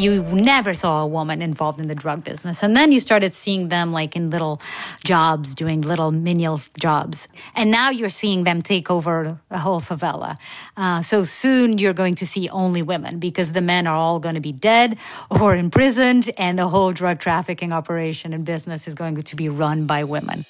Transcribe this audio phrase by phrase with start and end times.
[0.00, 2.62] you never saw a woman involved in the drug business.
[2.62, 4.60] And then you started seeing them like in little
[5.04, 7.28] jobs, doing little menial jobs.
[7.54, 10.38] And now you're seeing them take over a whole favela.
[10.76, 14.34] Uh, so soon you're going to see only women because the men are all going
[14.34, 14.96] to be dead
[15.30, 19.86] or imprisoned and the whole drug trafficking operation and business is going to be run
[19.86, 20.44] by women.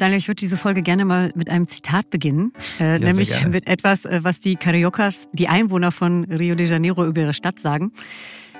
[0.00, 3.66] Daniel, ich würde diese Folge gerne mal mit einem Zitat beginnen, äh, ja, nämlich mit
[3.66, 7.92] etwas, äh, was die Cariocas, die Einwohner von Rio de Janeiro über ihre Stadt sagen,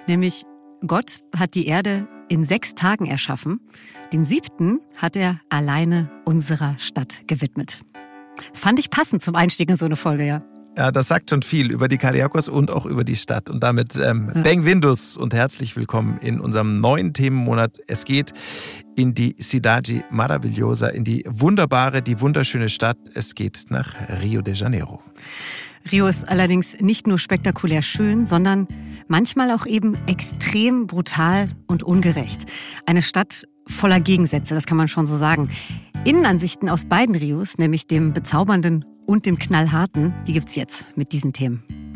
[0.06, 0.42] nämlich
[0.86, 3.60] Gott hat die Erde in sechs Tagen erschaffen,
[4.12, 7.80] den siebten hat er alleine unserer Stadt gewidmet.
[8.52, 10.42] Fand ich passend zum Einstieg in so eine Folge, ja.
[10.76, 13.50] Ja, das sagt schon viel über die Cariacos und auch über die Stadt.
[13.50, 14.42] Und damit ähm, ja.
[14.42, 17.80] Beng Windus und herzlich willkommen in unserem neuen Themenmonat.
[17.88, 18.32] Es geht
[19.00, 22.98] in die Cidade Maravillosa, in die wunderbare, die wunderschöne Stadt.
[23.14, 25.00] Es geht nach Rio de Janeiro.
[25.90, 28.68] Rio ist allerdings nicht nur spektakulär schön, sondern
[29.09, 32.45] manchmal auch eben extrem brutal und ungerecht.
[32.84, 35.51] Eine Stadt voller Gegensätze, das kann man schon so sagen.
[36.04, 41.32] Innenansichten aus beiden Rios, nämlich dem bezaubernden und dem knallharten, die gibt's jetzt mit diesen
[41.32, 41.90] Themen.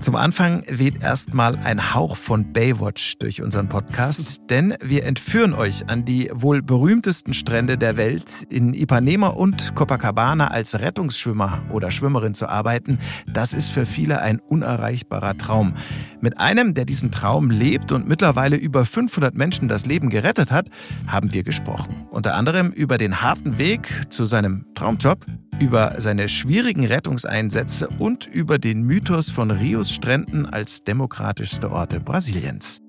[0.00, 5.90] Zum Anfang weht erstmal ein Hauch von Baywatch durch unseren Podcast, denn wir entführen euch
[5.90, 8.44] an die wohl berühmtesten Strände der Welt.
[8.48, 14.38] In Ipanema und Copacabana als Rettungsschwimmer oder Schwimmerin zu arbeiten, das ist für viele ein
[14.38, 15.74] unerreichbarer Traum.
[16.20, 20.68] Mit einem, der diesen Traum lebt und mittlerweile über 500 Menschen das Leben gerettet hat,
[21.08, 22.06] haben wir gesprochen.
[22.10, 25.26] Unter anderem über den harten Weg zu seinem Traumjob,
[25.58, 32.80] über seine schwierigen Rettungseinsätze und über den Mythos von Rios Stränden als demokratischste Orte Brasiliens.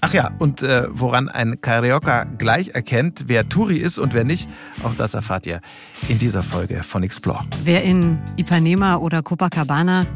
[0.00, 4.48] Ach ja, und äh, woran ein Carioca gleich erkennt, wer Turi ist und wer nicht,
[4.84, 5.60] auch das erfahrt ihr
[6.08, 7.44] in dieser Folge von Explore.
[7.64, 10.06] Wer in Ipanema oder Copacabana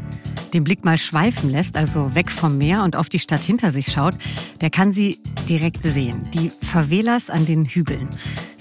[0.53, 3.91] den Blick mal schweifen lässt, also weg vom Meer und auf die Stadt hinter sich
[3.91, 4.15] schaut,
[4.61, 6.29] der kann sie direkt sehen.
[6.33, 8.07] Die Favelas an den Hügeln.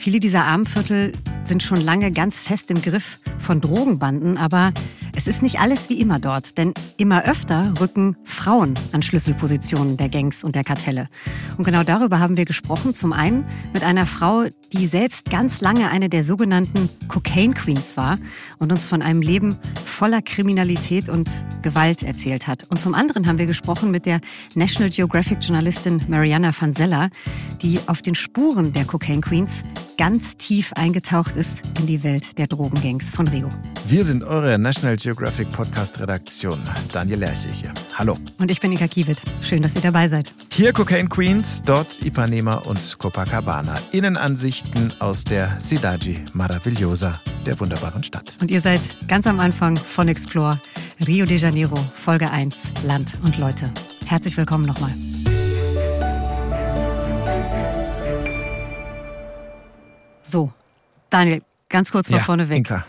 [0.02, 1.12] Viele dieser Armenviertel
[1.44, 4.72] sind schon lange ganz fest im Griff von Drogenbanden, aber
[5.14, 10.08] es ist nicht alles wie immer dort, denn immer öfter rücken Frauen an Schlüsselpositionen der
[10.08, 11.08] Gangs und der Kartelle.
[11.56, 12.94] Und genau darüber haben wir gesprochen.
[12.94, 18.18] Zum einen mit einer Frau, die selbst ganz lange eine der sogenannten Cocaine Queens war
[18.58, 21.30] und uns von einem Leben voller Kriminalität und
[21.62, 22.64] Gewalt erzählt hat.
[22.70, 24.20] Und zum anderen haben wir gesprochen mit der
[24.56, 27.08] National Geographic Journalistin Mariana Fanzella,
[27.60, 29.62] die auf den Spuren der Cocaine Queens
[30.02, 33.48] ganz tief eingetaucht ist in die Welt der Drogengangs von Rio.
[33.86, 36.58] Wir sind eure National Geographic Podcast Redaktion.
[36.92, 37.72] Daniel Lerche hier.
[37.94, 38.18] Hallo.
[38.40, 39.22] Und ich bin Ika Kiewit.
[39.42, 40.34] Schön, dass ihr dabei seid.
[40.50, 43.74] Hier Cocaine Queens, dort Ipanema und Copacabana.
[43.92, 48.36] Innenansichten aus der Cidade Maravillosa, der wunderbaren Stadt.
[48.40, 50.60] Und ihr seid ganz am Anfang von Explore,
[51.06, 53.70] Rio de Janeiro, Folge 1, Land und Leute.
[54.04, 54.94] Herzlich willkommen nochmal.
[60.32, 60.50] So,
[61.10, 62.56] Daniel, ganz kurz mal ja, vorne weg.
[62.56, 62.86] Inka.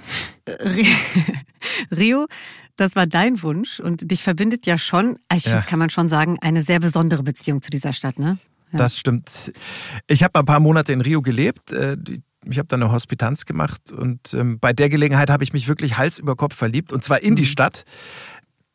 [1.92, 2.26] Rio,
[2.78, 5.58] das war dein Wunsch und dich verbindet ja schon, also ja.
[5.58, 8.38] das kann man schon sagen, eine sehr besondere Beziehung zu dieser Stadt, ne?
[8.72, 8.80] Ja.
[8.80, 9.52] Das stimmt.
[10.08, 11.74] Ich habe ein paar Monate in Rio gelebt.
[11.74, 11.98] Äh,
[12.46, 15.98] ich habe da eine Hospitanz gemacht und ähm, bei der Gelegenheit habe ich mich wirklich
[15.98, 17.48] Hals über Kopf verliebt und zwar in die mhm.
[17.48, 17.84] Stadt.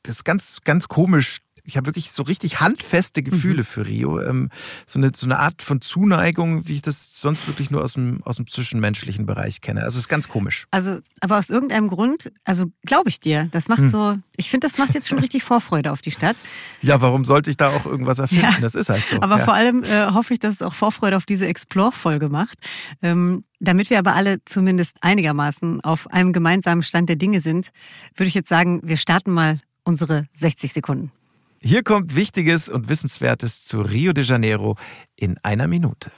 [0.03, 3.67] Das ist ganz, ganz komisch ich habe wirklich so richtig handfeste Gefühle mhm.
[3.67, 4.21] für Rio.
[4.21, 4.49] Ähm,
[4.87, 8.23] so, eine, so eine Art von Zuneigung, wie ich das sonst wirklich nur aus dem,
[8.25, 9.83] aus dem zwischenmenschlichen Bereich kenne.
[9.83, 10.67] Also es ist ganz komisch.
[10.71, 13.89] Also, aber aus irgendeinem Grund, also glaube ich dir, das macht hm.
[13.89, 16.37] so, ich finde, das macht jetzt schon richtig Vorfreude auf die Stadt.
[16.81, 18.45] Ja, warum sollte ich da auch irgendwas erfinden?
[18.45, 18.56] Ja.
[18.61, 19.21] Das ist halt so.
[19.21, 19.45] Aber ja.
[19.45, 22.59] vor allem äh, hoffe ich, dass es auch Vorfreude auf diese Explore-Folge macht.
[23.03, 27.73] Ähm, damit wir aber alle zumindest einigermaßen auf einem gemeinsamen Stand der Dinge sind,
[28.17, 31.12] würde ich jetzt sagen, wir starten mal unsere 60 Sekunden.
[31.61, 34.77] Hier kommt Wichtiges und Wissenswertes zu Rio de Janeiro
[35.17, 36.13] in einer Minute.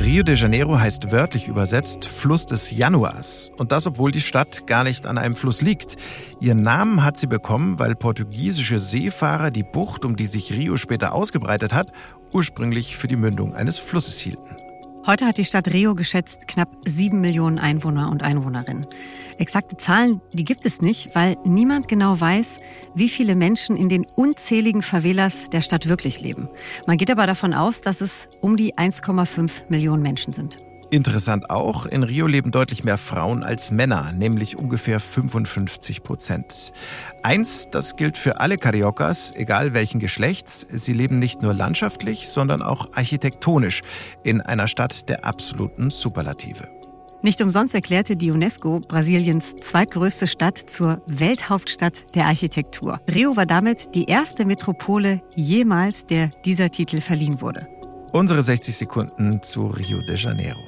[0.00, 3.50] Rio de Janeiro heißt wörtlich übersetzt Fluss des Januars.
[3.58, 5.96] Und das, obwohl die Stadt gar nicht an einem Fluss liegt.
[6.40, 11.14] Ihren Namen hat sie bekommen, weil portugiesische Seefahrer die Bucht, um die sich Rio später
[11.14, 11.92] ausgebreitet hat,
[12.32, 14.56] ursprünglich für die Mündung eines Flusses hielten.
[15.04, 18.86] Heute hat die Stadt Rio geschätzt knapp sieben Millionen Einwohner und Einwohnerinnen.
[19.42, 22.58] Exakte Zahlen, die gibt es nicht, weil niemand genau weiß,
[22.94, 26.48] wie viele Menschen in den unzähligen Favelas der Stadt wirklich leben.
[26.86, 30.58] Man geht aber davon aus, dass es um die 1,5 Millionen Menschen sind.
[30.90, 36.72] Interessant auch, in Rio leben deutlich mehr Frauen als Männer, nämlich ungefähr 55 Prozent.
[37.24, 40.68] Eins, das gilt für alle Cariocas, egal welchen Geschlechts.
[40.70, 43.80] Sie leben nicht nur landschaftlich, sondern auch architektonisch
[44.22, 46.68] in einer Stadt der absoluten Superlative.
[47.24, 53.00] Nicht umsonst erklärte die UNESCO Brasiliens zweitgrößte Stadt zur Welthauptstadt der Architektur.
[53.08, 57.68] Rio war damit die erste Metropole jemals, der dieser Titel verliehen wurde.
[58.12, 60.60] Unsere 60 Sekunden zu Rio de Janeiro.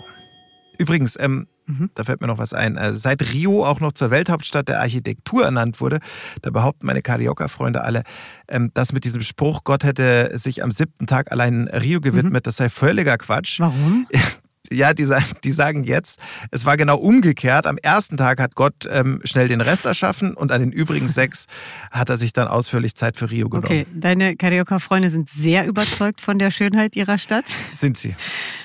[0.79, 1.91] Übrigens, ähm, mhm.
[1.95, 2.77] da fällt mir noch was ein.
[2.77, 5.99] Äh, seit Rio auch noch zur Welthauptstadt der Architektur ernannt wurde,
[6.43, 8.05] da behaupten meine Carioca-Freunde alle,
[8.47, 12.43] ähm, dass mit diesem Spruch, Gott hätte sich am siebten Tag allein Rio gewidmet, mhm.
[12.45, 13.59] das sei völliger Quatsch.
[13.59, 14.07] Warum?
[14.71, 15.09] ja, die,
[15.45, 16.19] die sagen jetzt,
[16.51, 17.67] es war genau umgekehrt.
[17.67, 21.47] Am ersten Tag hat Gott ähm, schnell den Rest erschaffen und an den übrigen sechs
[21.91, 23.67] hat er sich dann ausführlich Zeit für Rio genommen.
[23.67, 27.51] Okay, deine Carioca-Freunde sind sehr überzeugt von der Schönheit ihrer Stadt.
[27.77, 28.15] Sind sie,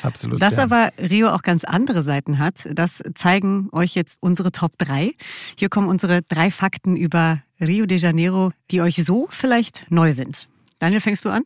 [0.02, 0.42] absolut.
[0.42, 0.64] Dass ja.
[0.64, 5.14] aber Rio auch ganz andere Seiten hat, das zeigen euch jetzt unsere Top 3.
[5.58, 10.48] Hier kommen unsere drei Fakten über Rio de Janeiro, die euch so vielleicht neu sind.
[10.80, 11.44] Daniel, fängst du an?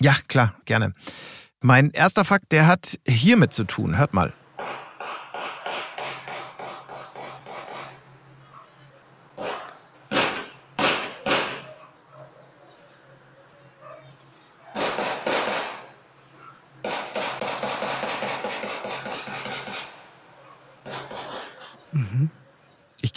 [0.00, 0.92] Ja, klar, gerne.
[1.62, 3.96] Mein erster Fakt, der hat hiermit zu tun.
[3.96, 4.32] Hört mal.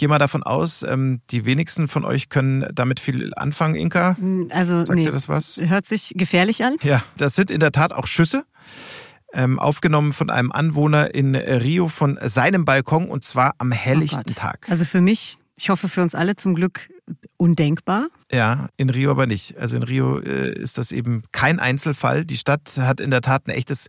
[0.00, 4.16] Gehe mal davon aus, ähm, die wenigsten von euch können damit viel anfangen, Inka.
[4.16, 5.58] Hm, also, Sagt nee, dir das was?
[5.58, 6.76] Hört sich gefährlich an.
[6.82, 8.44] Ja, das sind in der Tat auch Schüsse.
[9.32, 14.32] Ähm, aufgenommen von einem Anwohner in Rio von seinem Balkon und zwar am helllichten oh
[14.34, 14.66] Tag.
[14.68, 16.88] Also für mich, ich hoffe für uns alle zum Glück
[17.36, 18.08] undenkbar.
[18.32, 19.56] Ja, in Rio aber nicht.
[19.58, 22.24] Also in Rio äh, ist das eben kein Einzelfall.
[22.24, 23.86] Die Stadt hat in der Tat ein echtes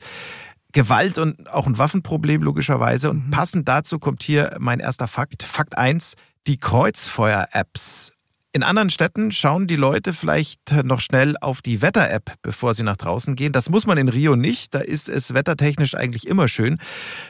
[0.71, 3.09] Gewalt und auch ein Waffenproblem logischerweise.
[3.09, 3.31] Und mhm.
[3.31, 5.43] passend dazu kommt hier mein erster Fakt.
[5.43, 6.15] Fakt 1,
[6.47, 8.13] die Kreuzfeuer-Apps.
[8.53, 12.97] In anderen Städten schauen die Leute vielleicht noch schnell auf die Wetter-App, bevor sie nach
[12.97, 13.53] draußen gehen.
[13.53, 14.75] Das muss man in Rio nicht.
[14.75, 16.77] Da ist es wettertechnisch eigentlich immer schön.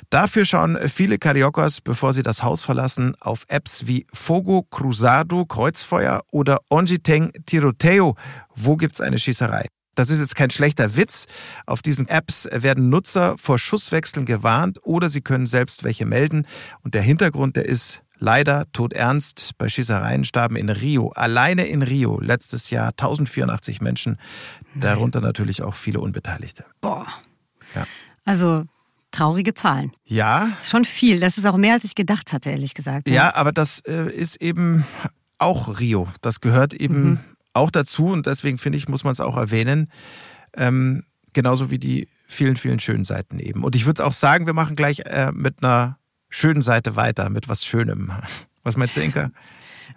[0.09, 6.23] Dafür schauen viele Cariocas, bevor sie das Haus verlassen, auf Apps wie Fogo Cruzado, Kreuzfeuer
[6.31, 8.15] oder Onjiteng Tiroteo.
[8.55, 9.67] Wo gibt's eine Schießerei?
[9.95, 11.27] Das ist jetzt kein schlechter Witz.
[11.65, 16.47] Auf diesen Apps werden Nutzer vor Schusswechseln gewarnt oder sie können selbst welche melden.
[16.83, 19.51] Und der Hintergrund, der ist leider todernst.
[19.57, 24.17] Bei Schießereien starben in Rio, alleine in Rio, letztes Jahr 1084 Menschen,
[24.75, 26.63] darunter natürlich auch viele Unbeteiligte.
[26.79, 27.07] Boah.
[27.75, 27.85] Ja.
[28.23, 28.63] Also
[29.11, 29.91] traurige Zahlen.
[30.05, 30.51] Ja.
[30.63, 31.19] Schon viel.
[31.19, 33.09] Das ist auch mehr, als ich gedacht hatte, ehrlich gesagt.
[33.09, 34.85] Ja, ja aber das äh, ist eben
[35.37, 36.07] auch Rio.
[36.21, 37.19] Das gehört eben mhm
[37.53, 39.91] auch dazu und deswegen finde ich, muss man es auch erwähnen.
[40.55, 41.03] Ähm,
[41.33, 43.63] genauso wie die vielen, vielen schönen Seiten eben.
[43.63, 45.97] Und ich würde auch sagen, wir machen gleich äh, mit einer
[46.29, 48.11] schönen Seite weiter, mit was Schönem.
[48.63, 49.31] Was meinst du, Inka?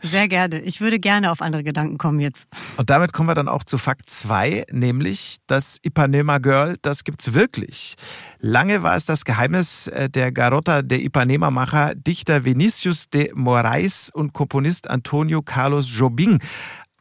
[0.03, 0.61] Sehr gerne.
[0.61, 2.49] Ich würde gerne auf andere Gedanken kommen jetzt.
[2.77, 7.35] Und damit kommen wir dann auch zu Fakt 2, nämlich das Ipanema Girl, das gibt's
[7.35, 7.97] wirklich.
[8.39, 14.33] Lange war es das Geheimnis äh, der Garota der Ipanema-Macher Dichter Vinicius de Moraes und
[14.33, 16.39] Komponist Antonio Carlos Jobim.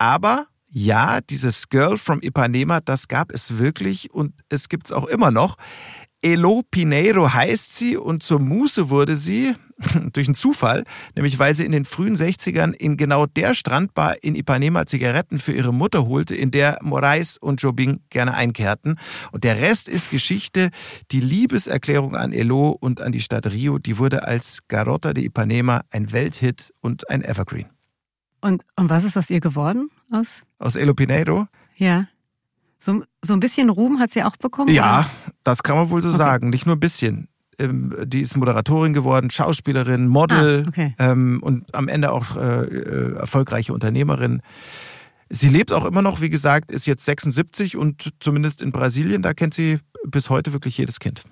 [0.04, 5.06] Aber ja, dieses Girl from Ipanema, das gab es wirklich und es gibt es auch
[5.06, 5.56] immer noch.
[6.22, 9.56] Elo Pineiro heißt sie und zur Muse wurde sie
[10.12, 10.84] durch einen Zufall,
[11.16, 15.54] nämlich weil sie in den frühen 60ern in genau der Strandbar in Ipanema Zigaretten für
[15.54, 19.00] ihre Mutter holte, in der Moraes und Jobim gerne einkehrten.
[19.32, 20.72] Und der Rest ist Geschichte.
[21.12, 25.86] Die Liebeserklärung an Elo und an die Stadt Rio, die wurde als Garota de Ipanema
[25.92, 27.73] ein Welthit und ein Evergreen.
[28.44, 29.90] Und, und was ist aus ihr geworden?
[30.12, 31.48] Aus, aus Elo Pinedo?
[31.78, 32.08] Ja.
[32.78, 34.74] So, so ein bisschen Ruhm hat sie auch bekommen?
[34.74, 35.10] Ja, oder?
[35.46, 36.18] das kann man wohl so okay.
[36.18, 36.50] sagen.
[36.50, 37.30] Nicht nur ein bisschen.
[37.58, 40.96] Ähm, die ist Moderatorin geworden, Schauspielerin, Model ah, okay.
[41.00, 44.42] ähm, und am Ende auch äh, äh, erfolgreiche Unternehmerin.
[45.30, 49.34] Sie lebt auch immer noch, wie gesagt, ist jetzt 76 und zumindest in Brasilien, da
[49.34, 51.24] kennt sie bis heute wirklich jedes Kind.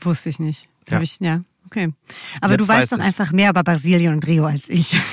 [0.00, 0.68] Wusste ich nicht.
[0.90, 1.00] Ja.
[1.00, 1.94] Ich, ja, okay.
[2.42, 3.06] Aber jetzt du weißt doch es.
[3.06, 5.00] einfach mehr über Brasilien und Rio als ich.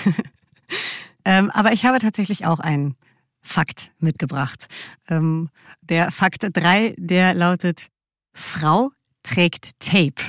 [1.25, 2.95] Ähm, aber ich habe tatsächlich auch einen
[3.41, 4.67] Fakt mitgebracht.
[5.07, 5.49] Ähm,
[5.81, 7.87] der Fakt 3, der lautet,
[8.33, 10.21] Frau trägt Tape.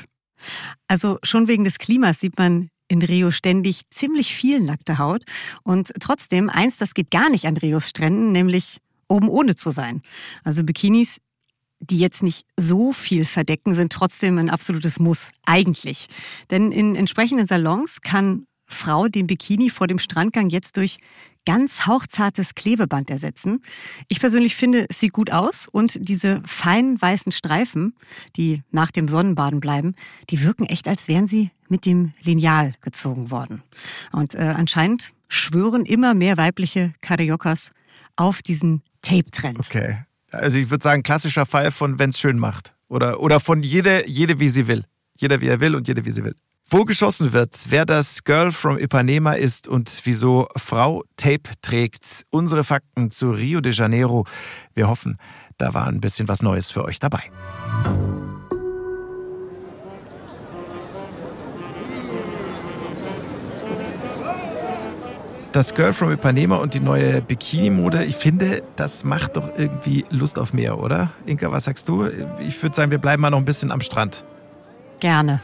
[0.89, 5.23] Also schon wegen des Klimas sieht man in Rio ständig ziemlich viel nackte Haut.
[5.63, 10.03] Und trotzdem, eins, das geht gar nicht an Rios Stränden, nämlich oben ohne zu sein.
[10.43, 11.19] Also Bikinis,
[11.81, 16.09] die jetzt nicht so viel verdecken, sind trotzdem ein absolutes Muss, eigentlich.
[16.51, 20.99] Denn in entsprechenden Salons kann Frau den Bikini vor dem Strandgang jetzt durch
[21.47, 23.63] ganz hauchzartes Klebeband ersetzen.
[24.09, 27.95] Ich persönlich finde, es sieht gut aus und diese feinen weißen Streifen,
[28.37, 29.95] die nach dem Sonnenbaden bleiben,
[30.31, 33.63] die wirken echt, als wären sie mit dem Lineal gezogen worden.
[34.13, 37.71] Und äh, anscheinend schwören immer mehr weibliche Karaokas
[38.17, 39.61] auf diesen Tape-Trend.
[39.61, 39.99] Okay.
[40.31, 42.75] Also ich würde sagen, klassischer Fall von wenn's schön macht.
[42.89, 44.85] Oder, oder von jede, jede wie sie will.
[45.17, 46.35] Jeder wie er will und jede wie sie will.
[46.71, 52.25] Wo geschossen wird, wer das Girl from Ipanema ist und wieso Frau Tape trägt.
[52.31, 54.25] Unsere Fakten zu Rio de Janeiro.
[54.73, 55.19] Wir hoffen,
[55.59, 57.31] da war ein bisschen was Neues für euch dabei.
[65.53, 70.37] das Girl from Ipanema und die neue Bikini-Mode, ich finde, das macht doch irgendwie Lust
[70.37, 71.13] auf mehr, oder?
[71.27, 72.09] Inka, was sagst du?
[72.41, 74.25] Ich würde sagen, wir bleiben mal noch ein bisschen am Strand.
[75.05, 75.41] Gerne.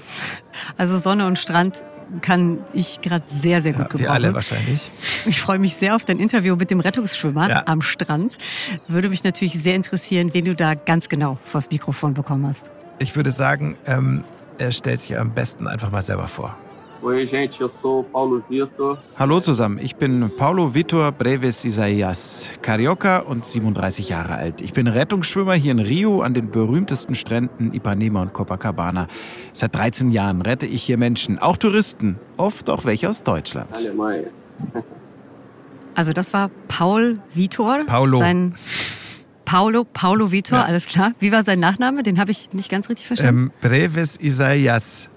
[0.79, 1.85] Also Sonne und Strand
[2.23, 4.05] kann ich gerade sehr, sehr gut ja, gebrauchen.
[4.05, 4.91] Wir alle wahrscheinlich.
[5.27, 7.63] Ich freue mich sehr auf dein Interview mit dem Rettungsschwimmer ja.
[7.67, 8.39] am Strand.
[8.89, 12.71] Würde mich natürlich sehr interessieren, wen du da ganz genau vors Mikrofon bekommen hast.
[13.01, 14.25] Ich würde sagen, ähm,
[14.57, 16.57] er stellt sich am besten einfach mal selber vor.
[17.03, 18.99] Oi, gente, eu sou Paulo Vitor.
[19.17, 24.61] Hallo zusammen, ich bin Paulo Vitor Breves Isaias, Carioca und 37 Jahre alt.
[24.61, 29.07] Ich bin Rettungsschwimmer hier in Rio an den berühmtesten Stränden Ipanema und Copacabana.
[29.55, 33.71] Seit 13 Jahren rette ich hier Menschen, auch Touristen, oft auch welche aus Deutschland.
[35.95, 37.79] Also das war Paul Vitor.
[37.87, 38.19] Paulo.
[38.19, 38.55] Sein
[39.47, 40.65] Paulo, Paulo Vitor, ja.
[40.65, 41.13] alles klar.
[41.19, 42.03] Wie war sein Nachname?
[42.03, 43.53] Den habe ich nicht ganz richtig verstanden.
[43.63, 45.09] Ähm, Breves Isaias.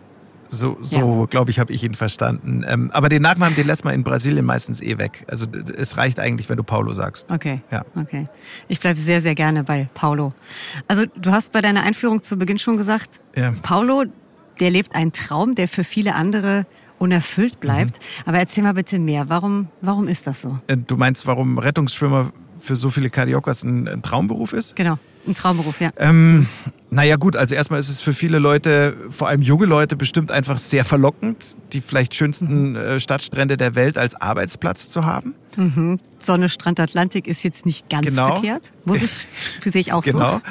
[0.53, 1.25] So, so ja.
[1.25, 2.63] glaube ich, habe ich ihn verstanden.
[2.67, 5.25] Ähm, aber den Nachnamen, den lässt man in Brasilien meistens eh weg.
[5.27, 7.31] Also es reicht eigentlich, wenn du Paulo sagst.
[7.31, 7.61] Okay.
[7.71, 7.83] Ja.
[7.95, 8.27] Okay.
[8.67, 10.33] Ich bleibe sehr, sehr gerne bei Paulo.
[10.87, 13.53] Also du hast bei deiner Einführung zu Beginn schon gesagt, ja.
[13.63, 14.05] Paulo,
[14.59, 16.67] der lebt einen Traum, der für viele andere
[16.99, 17.97] unerfüllt bleibt.
[17.97, 18.23] Mhm.
[18.25, 19.29] Aber erzähl mal bitte mehr.
[19.29, 20.59] Warum, warum ist das so?
[20.67, 24.75] Äh, du meinst, warum Rettungsschwimmer für so viele Cariocas ein, ein Traumberuf ist?
[24.75, 24.99] Genau.
[25.25, 25.91] Ein Traumberuf, ja.
[25.97, 26.47] Ähm,
[26.93, 30.59] naja gut, also erstmal ist es für viele Leute, vor allem junge Leute, bestimmt einfach
[30.59, 32.75] sehr verlockend, die vielleicht schönsten mhm.
[32.75, 35.35] äh, Stadtstrände der Welt als Arbeitsplatz zu haben.
[35.55, 35.97] Mhm.
[36.19, 38.33] Sonne, Strand, Atlantik ist jetzt nicht ganz genau.
[38.33, 38.71] verkehrt.
[38.85, 39.11] Muss ich,
[39.63, 40.35] sehe ich auch genau.
[40.35, 40.41] so.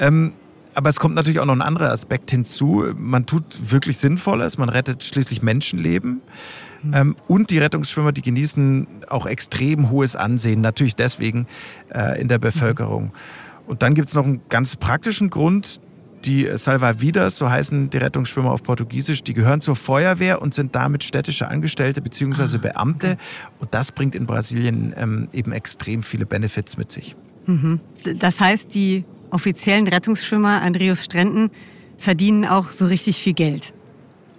[0.00, 0.32] Ähm,
[0.74, 2.84] aber es kommt natürlich auch noch ein anderer Aspekt hinzu.
[2.96, 6.20] Man tut wirklich Sinnvolles, man rettet schließlich Menschenleben.
[6.82, 6.94] Mhm.
[6.94, 11.46] Ähm, und die Rettungsschwimmer, die genießen auch extrem hohes Ansehen, natürlich deswegen
[11.94, 13.04] äh, in der Bevölkerung.
[13.04, 13.12] Mhm.
[13.66, 15.80] Und dann gibt es noch einen ganz praktischen Grund.
[16.24, 21.04] Die Salvavidas, so heißen die Rettungsschwimmer auf Portugiesisch, die gehören zur Feuerwehr und sind damit
[21.04, 22.42] städtische Angestellte bzw.
[22.42, 23.06] Ah, Beamte.
[23.12, 23.16] Okay.
[23.60, 27.16] Und das bringt in Brasilien ähm, eben extrem viele Benefits mit sich.
[27.46, 27.80] Mhm.
[28.18, 31.50] Das heißt, die offiziellen Rettungsschwimmer an Rios Stränden
[31.96, 33.75] verdienen auch so richtig viel Geld.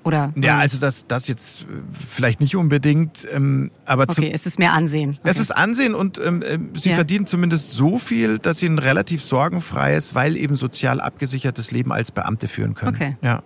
[0.07, 0.33] Oder?
[0.35, 4.73] Ja, also das, das jetzt äh, vielleicht nicht unbedingt, ähm, aber okay, es ist mehr
[4.73, 5.11] Ansehen.
[5.19, 5.29] Okay.
[5.29, 6.95] Es ist Ansehen und ähm, äh, sie ja.
[6.95, 12.11] verdienen zumindest so viel, dass sie ein relativ sorgenfreies, weil eben sozial abgesichertes Leben als
[12.11, 12.95] Beamte führen können.
[12.95, 13.17] Okay.
[13.21, 13.43] Ja.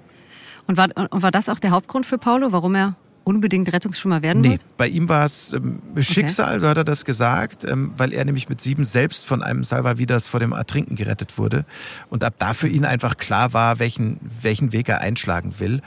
[0.68, 4.42] Und war, und war das auch der Hauptgrund für Paulo, warum er unbedingt Rettungsschwimmer werden
[4.42, 4.66] nee, wird?
[4.78, 6.60] bei ihm war es ähm, Schicksal, okay.
[6.60, 10.28] so hat er das gesagt, ähm, weil er nämlich mit sieben selbst von einem Salvavidas
[10.28, 11.66] vor dem Ertrinken gerettet wurde
[12.10, 15.82] und ab da für ihn einfach klar war, welchen, welchen Weg er einschlagen will.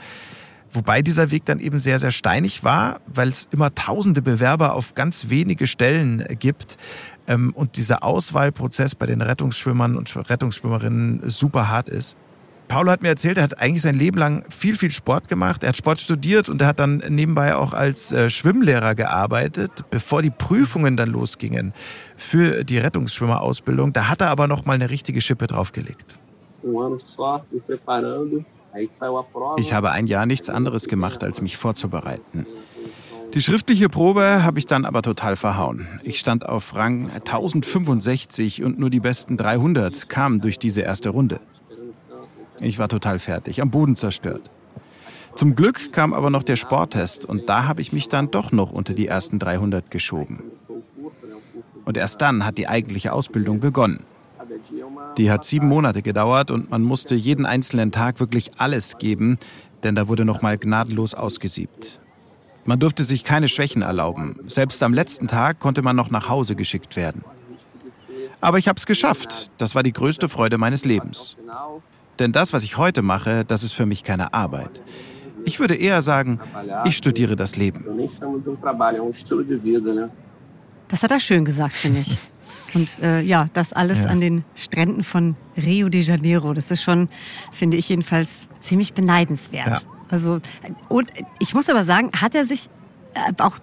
[0.75, 4.93] Wobei dieser Weg dann eben sehr, sehr steinig war, weil es immer tausende Bewerber auf
[4.93, 6.77] ganz wenige Stellen gibt
[7.27, 12.17] ähm, und dieser Auswahlprozess bei den Rettungsschwimmern und Rettungsschwimmerinnen super hart ist.
[12.67, 15.61] Paulo hat mir erzählt, er hat eigentlich sein Leben lang viel, viel Sport gemacht.
[15.61, 20.23] Er hat Sport studiert und er hat dann nebenbei auch als äh, Schwimmlehrer gearbeitet, bevor
[20.23, 21.73] die Prüfungen dann losgingen
[22.17, 23.93] für die Rettungsschwimmerausbildung.
[23.93, 26.17] Da hat er aber noch mal eine richtige Schippe draufgelegt.
[26.63, 28.43] Um ano só, me preparando
[29.57, 32.45] ich habe ein Jahr nichts anderes gemacht, als mich vorzubereiten.
[33.33, 35.87] Die schriftliche Probe habe ich dann aber total verhauen.
[36.03, 41.39] Ich stand auf Rang 1065 und nur die besten 300 kamen durch diese erste Runde.
[42.59, 44.49] Ich war total fertig, am Boden zerstört.
[45.35, 48.71] Zum Glück kam aber noch der Sporttest und da habe ich mich dann doch noch
[48.71, 50.41] unter die ersten 300 geschoben.
[51.83, 54.03] Und erst dann hat die eigentliche Ausbildung begonnen.
[55.17, 59.37] Die hat sieben Monate gedauert und man musste jeden einzelnen Tag wirklich alles geben,
[59.83, 62.01] denn da wurde nochmal gnadenlos ausgesiebt.
[62.65, 64.37] Man durfte sich keine Schwächen erlauben.
[64.47, 67.23] Selbst am letzten Tag konnte man noch nach Hause geschickt werden.
[68.41, 69.51] Aber ich habe es geschafft.
[69.57, 71.37] Das war die größte Freude meines Lebens.
[72.19, 74.81] Denn das, was ich heute mache, das ist für mich keine Arbeit.
[75.45, 76.39] Ich würde eher sagen,
[76.85, 77.85] ich studiere das Leben.
[80.87, 82.17] Das hat er schön gesagt, finde ich.
[82.75, 84.09] Und äh, ja, das alles ja.
[84.09, 86.53] an den Stränden von Rio de Janeiro.
[86.53, 87.09] Das ist schon,
[87.51, 89.67] finde ich jedenfalls, ziemlich beneidenswert.
[89.67, 89.81] Ja.
[90.09, 90.39] Also,
[90.89, 92.69] und ich muss aber sagen, hat er sich
[93.13, 93.57] äh, auch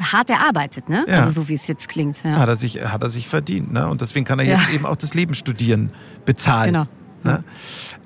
[0.00, 1.04] hart erarbeitet, ne?
[1.08, 1.20] Ja.
[1.20, 2.22] Also so wie es jetzt klingt.
[2.24, 2.38] Ja.
[2.38, 3.86] Hat, er sich, hat er sich verdient, ne?
[3.88, 5.90] Und deswegen kann er jetzt eben auch das Leben studieren,
[6.24, 6.72] bezahlen.
[6.72, 6.86] Genau.
[7.22, 7.44] Ne?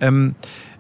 [0.01, 0.35] Ähm,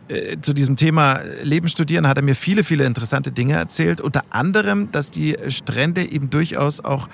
[0.08, 4.00] äh, zu diesem Thema Leben studieren hat er mir viele, viele interessante Dinge erzählt.
[4.00, 7.08] Unter anderem, dass die Strände eben durchaus auch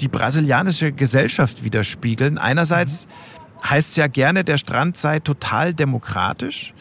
[0.00, 2.38] die brasilianische Gesellschaft widerspiegeln.
[2.38, 3.08] Einerseits
[3.68, 6.74] heißt ja gerne, der Strand sei total demokratisch.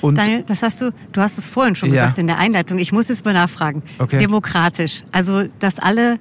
[0.00, 2.02] Und Daniel, das hast du, du hast es vorhin schon ja.
[2.02, 2.78] gesagt in der Einleitung.
[2.78, 3.82] Ich muss es mal nachfragen.
[3.98, 4.18] Okay.
[4.18, 5.04] Demokratisch.
[5.12, 6.18] Also, dass alle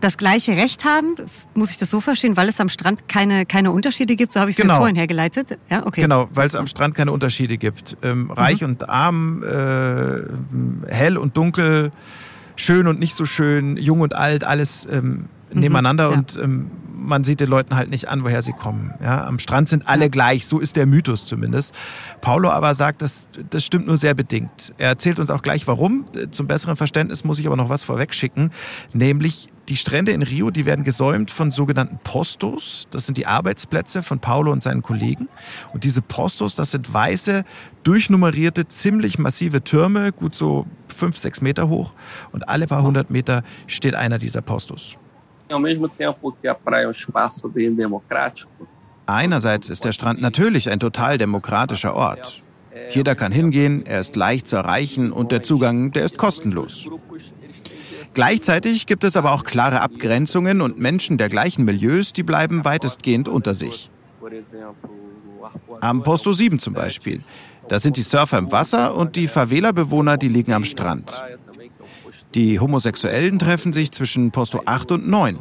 [0.00, 1.16] das gleiche Recht haben,
[1.54, 4.50] muss ich das so verstehen, weil es am Strand keine, keine Unterschiede gibt, so habe
[4.50, 4.76] ich es genau.
[4.76, 5.58] vorhin hergeleitet.
[5.70, 6.02] Ja, okay.
[6.02, 7.96] Genau, weil es am Strand keine Unterschiede gibt.
[8.02, 8.68] Ähm, reich mhm.
[8.68, 11.92] und arm, äh, hell und dunkel,
[12.56, 15.26] schön und nicht so schön, jung und alt, alles ähm.
[15.60, 16.16] Nebeneinander ja.
[16.16, 16.70] und ähm,
[17.06, 18.92] man sieht den Leuten halt nicht an, woher sie kommen.
[19.02, 21.74] Ja, am Strand sind alle gleich, so ist der Mythos zumindest.
[22.20, 24.74] Paulo aber sagt, das, das stimmt nur sehr bedingt.
[24.78, 26.06] Er erzählt uns auch gleich, warum.
[26.30, 28.50] Zum besseren Verständnis muss ich aber noch was vorwegschicken,
[28.92, 32.86] nämlich die Strände in Rio, die werden gesäumt von sogenannten Postos.
[32.90, 35.28] Das sind die Arbeitsplätze von Paulo und seinen Kollegen.
[35.72, 37.44] Und diese Postos, das sind weiße,
[37.82, 41.94] durchnummerierte, ziemlich massive Türme, gut so fünf, sechs Meter hoch.
[42.30, 44.98] Und alle paar hundert Meter steht einer dieser Postos.
[49.06, 52.42] Einerseits ist der Strand natürlich ein total demokratischer Ort.
[52.90, 56.86] Jeder kann hingehen, er ist leicht zu erreichen und der Zugang, der ist kostenlos.
[58.14, 63.28] Gleichzeitig gibt es aber auch klare Abgrenzungen und Menschen der gleichen Milieus, die bleiben weitestgehend
[63.28, 63.90] unter sich.
[65.80, 67.22] Am Posto 7 zum Beispiel.
[67.68, 71.22] Da sind die Surfer im Wasser und die Favela-Bewohner, die liegen am Strand.
[72.34, 75.38] Die Homosexuellen treffen sich zwischen Posto 8 und 9.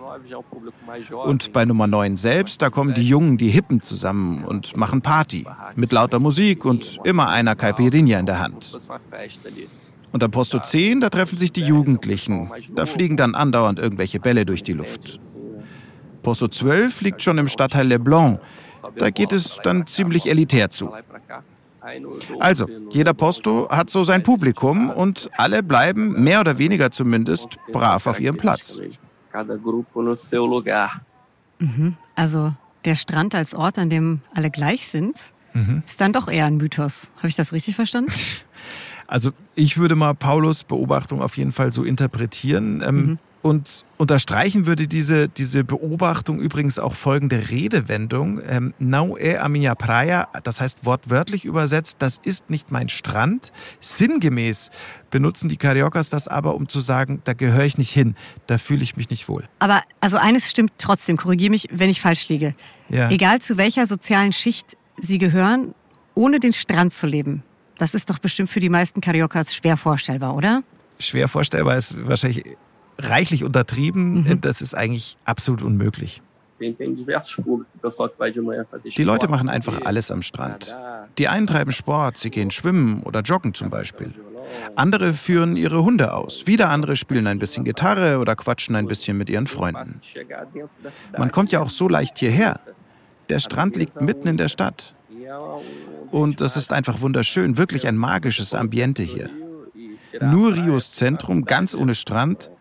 [1.25, 5.46] Und bei Nummer 9 selbst, da kommen die Jungen, die Hippen zusammen und machen Party.
[5.75, 8.77] Mit lauter Musik und immer einer Caipirinha in der Hand.
[10.12, 12.50] Und am Posto 10, da treffen sich die Jugendlichen.
[12.74, 15.20] Da fliegen dann andauernd irgendwelche Bälle durch die Luft.
[16.22, 18.39] Posto 12 liegt schon im Stadtteil Le Blanc.
[18.98, 20.92] Da geht es dann ziemlich elitär zu.
[22.39, 28.08] Also, jeder Posto hat so sein Publikum und alle bleiben, mehr oder weniger zumindest, brav
[28.08, 28.80] auf ihrem Platz.
[31.60, 31.96] Mhm.
[32.15, 32.54] Also,
[32.86, 35.18] der Strand als Ort, an dem alle gleich sind,
[35.54, 35.84] mhm.
[35.88, 37.12] ist dann doch eher ein Mythos.
[37.18, 38.12] Habe ich das richtig verstanden?
[39.08, 42.82] Also, ich würde mal Paulus Beobachtung auf jeden Fall so interpretieren.
[42.84, 43.20] Ähm, mhm.
[43.45, 48.41] Und unterstreichen würde diese, diese Beobachtung übrigens auch folgende Redewendung.
[48.49, 48.73] Ähm,
[49.19, 53.51] é a minha praia, das heißt wortwörtlich übersetzt, das ist nicht mein Strand.
[53.81, 54.71] Sinngemäß
[55.12, 58.15] benutzen die Cariocas das aber, um zu sagen, da gehöre ich nicht hin,
[58.47, 59.43] da fühle ich mich nicht wohl.
[59.60, 62.55] Aber also eines stimmt trotzdem, korrigiere mich, wenn ich falsch liege.
[62.89, 63.12] Ja.
[63.12, 65.75] Egal zu welcher sozialen Schicht Sie gehören,
[66.15, 67.43] ohne den Strand zu leben,
[67.77, 70.63] das ist doch bestimmt für die meisten Cariocas schwer vorstellbar, oder?
[70.97, 72.43] Schwer vorstellbar ist wahrscheinlich
[72.97, 74.23] reichlich untertrieben.
[74.23, 74.41] Mhm.
[74.41, 76.21] Das ist eigentlich absolut unmöglich.
[76.60, 76.75] Die
[79.03, 80.73] Leute machen einfach alles am Strand.
[81.17, 84.13] Die einen treiben Sport, sie gehen schwimmen oder joggen zum Beispiel.
[84.75, 86.47] Andere führen ihre Hunde aus.
[86.47, 89.99] Wieder andere spielen ein bisschen Gitarre oder quatschen ein bisschen mit ihren Freunden.
[91.17, 92.60] Man kommt ja auch so leicht hierher.
[93.29, 94.93] Der Strand liegt mitten in der Stadt.
[96.12, 99.29] Und das ist einfach wunderschön, wirklich ein magisches Ambiente hier.
[100.21, 102.51] Nur Rios Zentrum, ganz ohne Strand,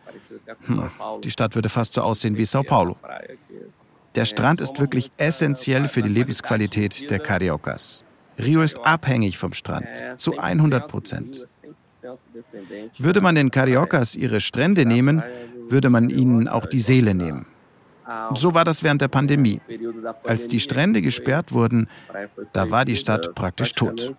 [0.67, 0.91] hm,
[1.23, 2.97] die Stadt würde fast so aussehen wie Sao Paulo.
[4.15, 8.05] Der Strand ist wirklich essentiell für die Lebensqualität der Cariocas.
[8.39, 11.45] Rio ist abhängig vom Strand, zu 100 Prozent.
[12.99, 15.23] Würde man den Cariocas ihre Strände nehmen,
[15.69, 17.47] würde man ihnen auch die Seele nehmen.
[18.35, 19.61] So war das während der Pandemie.
[20.25, 21.89] Als die Strände gesperrt wurden,
[22.53, 24.15] da war die Stadt praktisch tot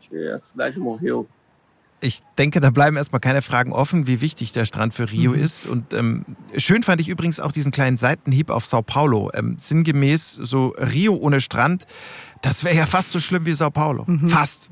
[2.06, 5.40] ich denke, da bleiben erstmal keine Fragen offen, wie wichtig der Strand für Rio mhm.
[5.40, 5.66] ist.
[5.66, 9.32] Und ähm, schön fand ich übrigens auch diesen kleinen Seitenhieb auf Sao Paulo.
[9.34, 11.86] Ähm, sinngemäß so Rio ohne Strand,
[12.42, 14.04] das wäre ja fast so schlimm wie Sao Paulo.
[14.06, 14.30] Mhm.
[14.30, 14.70] Fast.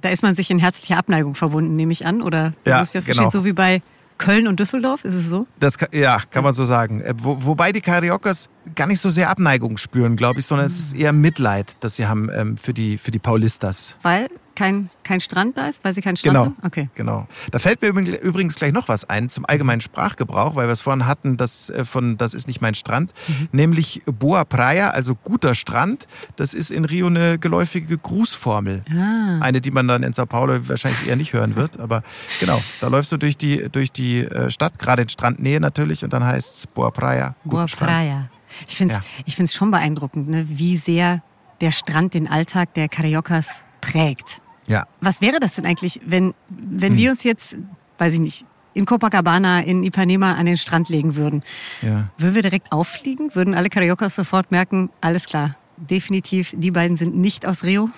[0.00, 2.22] Da ist man sich in herzlicher Abneigung verbunden, nehme ich an.
[2.22, 3.30] Oder ja, ist das genau.
[3.30, 3.82] so wie bei
[4.18, 5.46] Köln und Düsseldorf, ist es so?
[5.60, 7.00] Das kann, ja, kann man so sagen.
[7.00, 10.78] Äh, wo, wobei die Cariocas gar nicht so sehr Abneigung spüren, glaube ich, sondern es
[10.78, 13.96] ist eher Mitleid, das sie haben ähm, für, die, für die Paulistas.
[14.02, 16.56] Weil kein, kein Strand da ist, weil sie keinen Strand genau, haben?
[16.64, 16.88] Okay.
[16.94, 17.26] Genau.
[17.50, 21.06] Da fällt mir übrigens gleich noch was ein zum allgemeinen Sprachgebrauch, weil wir es vorhin
[21.06, 23.48] hatten, das äh, von das ist nicht mein Strand, mhm.
[23.52, 26.06] nämlich Boa Praia, also guter Strand.
[26.36, 28.82] Das ist in Rio eine geläufige Grußformel.
[28.90, 29.40] Ah.
[29.40, 32.02] Eine, die man dann in Sao Paulo wahrscheinlich eher nicht hören wird, aber
[32.38, 36.12] genau, da läufst du durch die, durch die äh, Stadt, gerade in Strandnähe natürlich, und
[36.12, 37.34] dann heißt es Boa Praia.
[37.44, 38.28] Boa Praia.
[38.68, 39.42] Ich finde es ja.
[39.42, 41.22] Ich schon beeindruckend, ne, wie sehr
[41.60, 44.40] der Strand den Alltag der Cariocas prägt.
[44.66, 44.86] Ja.
[45.00, 46.98] Was wäre das denn eigentlich, wenn, wenn hm.
[46.98, 47.56] wir uns jetzt,
[47.98, 51.42] weiß ich nicht, in Copacabana, in Ipanema an den Strand legen würden?
[51.82, 52.08] Ja.
[52.18, 53.34] Würden wir direkt auffliegen?
[53.34, 57.90] Würden alle Cariocas sofort merken, alles klar, definitiv, die beiden sind nicht aus Rio?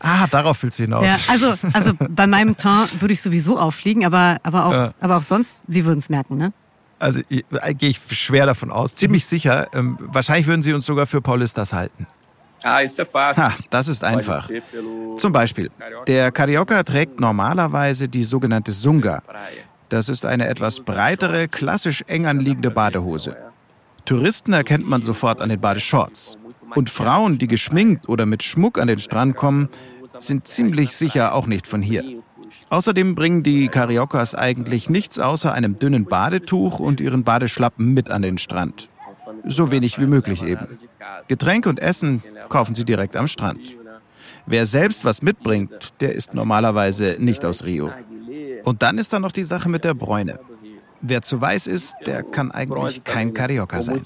[0.00, 1.04] Ah, darauf willst du hinaus.
[1.04, 4.94] Ja, also, also bei meinem Ton würde ich sowieso auffliegen, aber, aber, auch, ja.
[4.98, 6.52] aber auch sonst, sie würden es merken, ne?
[6.98, 9.68] Also gehe ich schwer davon aus, ziemlich sicher.
[9.72, 12.06] Ähm, wahrscheinlich würden sie uns sogar für Paulistas halten.
[12.62, 12.82] Ah.
[13.36, 14.50] Ha, das ist einfach.
[15.16, 15.70] Zum Beispiel,
[16.06, 19.22] der Carioca trägt normalerweise die sogenannte Sunga.
[19.88, 23.36] Das ist eine etwas breitere, klassisch eng anliegende Badehose.
[24.04, 26.36] Touristen erkennt man sofort an den Badeshorts.
[26.74, 29.68] Und Frauen, die geschminkt oder mit Schmuck an den Strand kommen,
[30.18, 32.04] sind ziemlich sicher auch nicht von hier.
[32.68, 38.22] Außerdem bringen die Cariocas eigentlich nichts außer einem dünnen Badetuch und ihren Badeschlappen mit an
[38.22, 38.88] den Strand.
[39.44, 40.78] So wenig wie möglich eben.
[41.28, 43.60] Getränke und Essen kaufen sie direkt am Strand.
[44.46, 47.90] Wer selbst was mitbringt, der ist normalerweise nicht aus Rio.
[48.64, 50.38] Und dann ist da noch die Sache mit der Bräune.
[51.02, 54.02] Wer zu weiß ist, der kann eigentlich kein Carioca sein.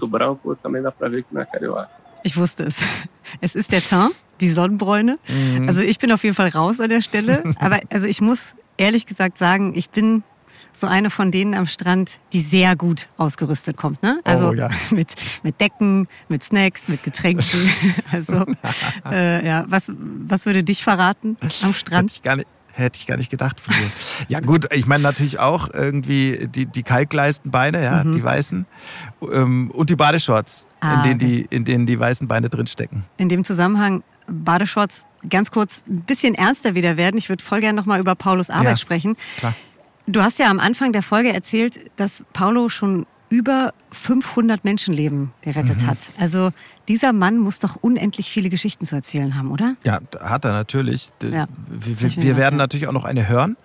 [2.23, 2.83] Ich wusste es.
[3.41, 5.19] Es ist der Teint, die Sonnenbräune.
[5.29, 5.67] Mhm.
[5.67, 7.43] Also ich bin auf jeden Fall raus an der Stelle.
[7.59, 10.23] Aber also ich muss ehrlich gesagt sagen, ich bin
[10.77, 14.03] so eine von denen am Strand, die sehr gut ausgerüstet kommt.
[14.03, 14.19] Ne?
[14.25, 14.69] Also Oh, ja.
[14.91, 15.09] mit,
[15.43, 17.45] mit Decken, mit Snacks, mit Getränken.
[18.13, 18.45] Also
[19.11, 22.11] äh, ja, was, was würde dich verraten am Hätte Strand?
[22.13, 23.91] ich gar nicht, hätte ich gar nicht gedacht von dir.
[24.29, 28.67] Ja gut, ich meine natürlich auch irgendwie die, die Kalkleistenbeine, ja, die weißen
[29.33, 33.05] ähm, und die Badeshorts, Ah, in, denen die, in denen die weißen Beine drinstecken.
[33.17, 37.17] In dem Zusammenhang Badeshorts ganz kurz ein bisschen ernster wieder werden.
[37.17, 39.17] Ich würde voll gerne nochmal über Paulos Arbeit Ja, sprechen.
[39.39, 39.55] klar.
[40.07, 45.83] Du hast ja am Anfang der Folge erzählt, dass Paulo schon über 500 Menschenleben gerettet
[45.83, 45.87] Mhm.
[45.87, 45.99] hat.
[46.19, 46.51] Also
[46.89, 49.77] dieser Mann muss doch unendlich viele Geschichten zu erzählen haben, oder?
[49.85, 51.09] Ja, hat er natürlich.
[51.23, 53.57] Ja, wir wir, wir werden natürlich auch noch eine hören.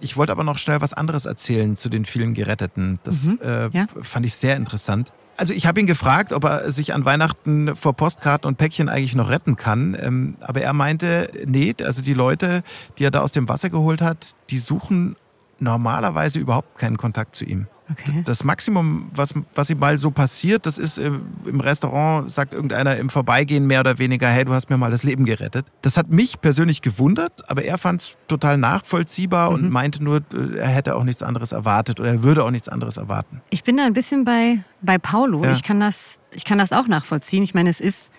[0.00, 3.00] Ich wollte aber noch schnell was anderes erzählen zu den vielen Geretteten.
[3.04, 3.70] Das äh, Mhm.
[3.72, 3.86] ja.
[4.02, 5.12] fand ich sehr interessant.
[5.36, 9.14] Also ich habe ihn gefragt, ob er sich an Weihnachten vor Postkarten und Päckchen eigentlich
[9.14, 9.96] noch retten kann.
[10.00, 12.62] Ähm, aber er meinte, nee, also die Leute,
[12.98, 15.16] die er da aus dem Wasser geholt hat, die suchen
[15.62, 17.66] normalerweise überhaupt keinen Kontakt zu ihm.
[17.90, 18.22] Okay.
[18.24, 21.10] Das Maximum, was, was ihm mal so passiert, das ist äh,
[21.44, 25.02] im Restaurant, sagt irgendeiner im Vorbeigehen mehr oder weniger, hey, du hast mir mal das
[25.02, 25.66] Leben gerettet.
[25.82, 30.58] Das hat mich persönlich gewundert, aber er fand es total nachvollziehbar und meinte nur, äh,
[30.58, 33.42] er hätte auch nichts anderes erwartet oder er würde auch nichts anderes erwarten.
[33.50, 35.44] Ich bin da ein bisschen bei, bei Paulo.
[35.44, 35.52] Ja.
[35.52, 37.42] Ich, kann das, ich kann das auch nachvollziehen.
[37.42, 38.12] Ich meine, es ist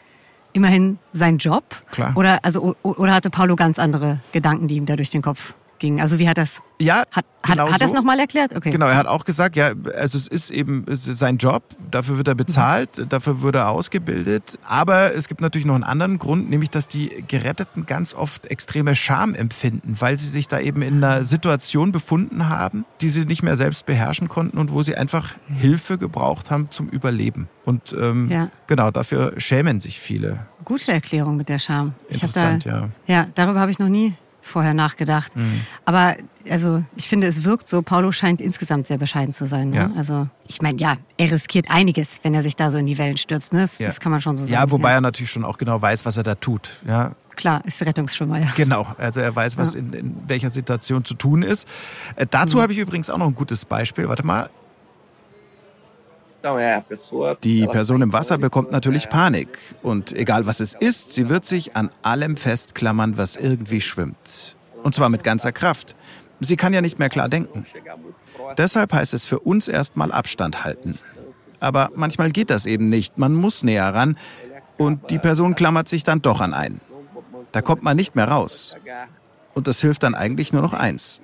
[0.52, 1.64] immerhin sein Job.
[1.90, 2.14] Klar.
[2.16, 6.00] Oder, also, oder hatte Paulo ganz andere Gedanken, die ihm da durch den Kopf gingen?
[6.00, 7.98] Also wie hat das, Ja, hat, genau hat, hat das so.
[7.98, 8.56] nochmal erklärt?
[8.56, 8.72] Okay.
[8.72, 12.36] Genau, er hat auch gesagt, ja, also es ist eben sein Job, dafür wird er
[12.36, 14.58] bezahlt, dafür wird er ausgebildet.
[14.66, 18.96] Aber es gibt natürlich noch einen anderen Grund, nämlich dass die Geretteten ganz oft extreme
[18.96, 23.44] Scham empfinden, weil sie sich da eben in einer Situation befunden haben, die sie nicht
[23.44, 27.50] mehr selbst beherrschen konnten und wo sie einfach Hilfe gebraucht haben zum Überleben.
[27.66, 28.50] Und ähm, Ja.
[28.68, 30.48] genau, dafür schämen sich viele.
[30.66, 31.92] Gute Erklärung mit der Scham.
[32.10, 32.82] Interessant, da, ja.
[32.86, 32.92] Mhm.
[33.06, 34.14] Ja, darüber habe ich noch nie
[34.46, 35.32] vorher nachgedacht.
[35.86, 36.16] Aber
[36.50, 39.70] also ich finde, es wirkt so, Paulo scheint insgesamt sehr bescheiden zu sein.
[39.70, 39.76] Ne?
[39.78, 39.92] Ja.
[39.96, 43.18] Also ich meine, ja, er riskiert einiges, wenn er sich da so in die Wellen
[43.18, 43.54] stürzt.
[43.54, 43.62] Ne?
[43.62, 43.88] Das, Ja.
[43.88, 44.54] das kann man schon so sagen.
[44.54, 46.70] Ja, wobei er natürlich schon auch genau weiß, was er da tut.
[46.88, 48.48] Ja, Klar, ist Rettungsschwimmer, ja.
[48.56, 49.80] Genau, also er weiß, was Ja.
[49.80, 51.68] in, in welcher Situation zu tun ist.
[52.16, 54.08] Äh, dazu habe ich übrigens auch noch ein gutes Beispiel.
[54.08, 56.33] Warte mal, Então, é, a pessoa.
[57.44, 59.58] Die Person im Wasser bekommt natürlich Panik.
[59.82, 64.56] Und egal was es ist, sie wird sich an allem festklammern, was irgendwie schwimmt.
[64.84, 65.96] Und zwar mit ganzer Kraft.
[66.40, 67.66] Sie kann ja nicht mehr klar denken.
[68.58, 71.00] Deshalb heißt es für uns erstmal Abstand halten.
[71.60, 73.18] Aber manchmal geht das eben nicht.
[73.18, 74.18] Man muss näher ran
[74.78, 76.82] und die Person klammert sich dann doch an einen.
[77.54, 78.76] Da kommt man nicht mehr raus.
[79.54, 81.22] Und das hilft dann eigentlich nur noch eins.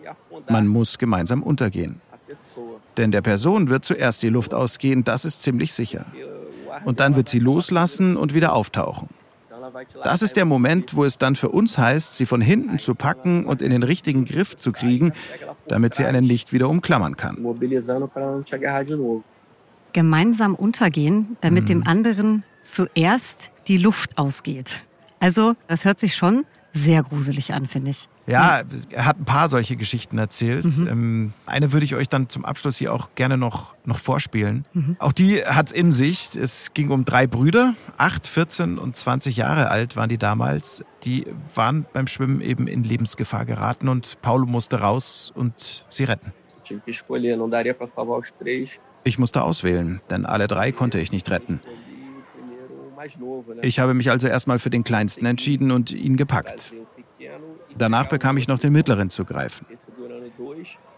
[0.47, 1.99] Man muss gemeinsam untergehen.
[2.99, 6.05] Denn der Person wird zuerst die Luft ausgehen, das ist ziemlich sicher.
[6.83, 9.07] Und dann wird sie loslassen und wieder auftauchen.
[10.03, 13.45] Das ist der Moment, wo es dann für uns heißt, sie von hinten zu packen
[13.45, 15.13] und in den richtigen Griff zu kriegen,
[15.69, 17.37] damit sie einen nicht wieder umklammern kann.
[19.93, 21.67] Gemeinsam untergehen, damit Mhm.
[21.67, 24.83] dem anderen zuerst die Luft ausgeht.
[25.21, 28.09] Also, das hört sich schon sehr gruselig an, finde ich.
[28.29, 28.61] Ja,
[28.91, 30.65] er hat ein paar solche Geschichten erzählt.
[30.65, 34.65] Ähm, eine würde ich euch dann zum Abschluss hier auch gerne noch, noch vorspielen.
[34.99, 36.35] Auch die hat in sich.
[36.35, 40.85] Es ging um drei Brüder, acht, 14 und 20 Jahre alt waren die damals.
[41.03, 46.31] Die waren beim Schwimmen eben in Lebensgefahr geraten und Paulo musste raus und sie retten.
[49.05, 51.61] Ich musste auswählen, denn alle drei konnte ich nicht retten.
[53.61, 56.73] Ich habe mich also erstmal für den Kleinsten entschieden und ihn gepackt.
[57.79, 59.65] Danach bekam ich noch den Mittleren zu greifen.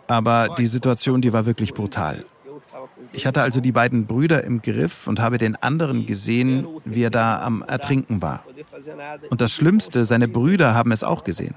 [0.07, 2.25] Aber die Situation, die war wirklich brutal.
[3.13, 7.09] Ich hatte also die beiden Brüder im Griff und habe den anderen gesehen, wie er
[7.09, 8.43] da am Ertrinken war.
[9.29, 11.55] Und das Schlimmste, seine Brüder haben es auch gesehen.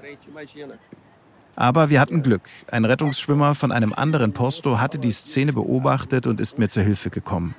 [1.55, 2.49] Aber wir hatten Glück.
[2.69, 7.09] Ein Rettungsschwimmer von einem anderen Posto hatte die Szene beobachtet und ist mir zur Hilfe
[7.09, 7.55] gekommen.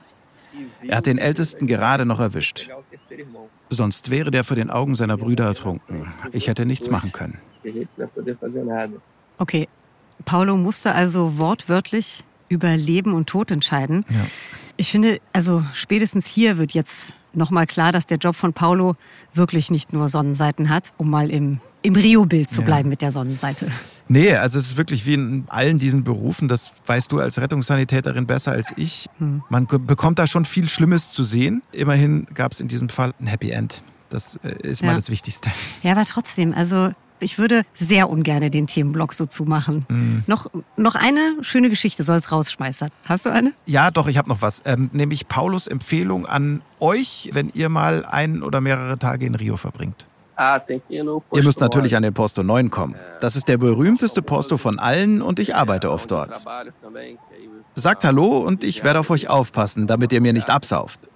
[0.82, 2.70] Er hat den Ältesten gerade noch erwischt.
[3.70, 6.12] Sonst wäre der vor den Augen seiner Brüder ertrunken.
[6.32, 7.38] Ich hätte nichts machen können.
[7.66, 8.92] Que a gente não ia poder fazer nada.
[9.38, 9.68] Okay,
[10.24, 14.04] Paulo musste also wortwörtlich über Leben und Tod entscheiden.
[14.08, 14.24] Ja.
[14.76, 18.94] Ich finde, also spätestens hier wird jetzt nochmal klar, dass der Job von Paulo
[19.34, 22.66] wirklich nicht nur Sonnenseiten hat, um mal im, im Rio-Bild zu Ja.
[22.66, 23.70] bleiben mit der Sonnenseite.
[24.08, 28.26] Nee, also es ist wirklich wie in allen diesen Berufen, das weißt du als Rettungssanitäterin
[28.28, 29.08] besser als ich.
[29.18, 31.62] Man ge- bekommt da schon viel Schlimmes zu sehen.
[31.72, 33.82] Immerhin gab es in diesem Fall ein Happy End.
[34.08, 34.94] Das äh, ist mal Ja.
[34.94, 35.50] das Wichtigste.
[35.82, 39.86] Ja, aber trotzdem, also ich würde sehr ungern den Themenblock so zumachen.
[39.88, 40.24] Mhm.
[40.26, 42.90] Noch, noch eine schöne Geschichte soll's rausschmeißern.
[43.06, 43.52] Hast du eine?
[43.66, 44.62] Ja, doch, ich habe noch was.
[44.64, 49.56] Ähm, nämlich Paulus Empfehlung an euch, wenn ihr mal ein oder mehrere Tage in Rio
[49.56, 50.06] verbringt.
[50.38, 52.94] Ah, Ihr müsst natürlich an den Posto 9 kommen.
[53.22, 56.44] Das ist der berühmteste Posto von allen und ich arbeite oft dort.
[57.74, 61.08] Sagt Hallo und ich werde auf euch aufpassen, damit ihr mir nicht absauft.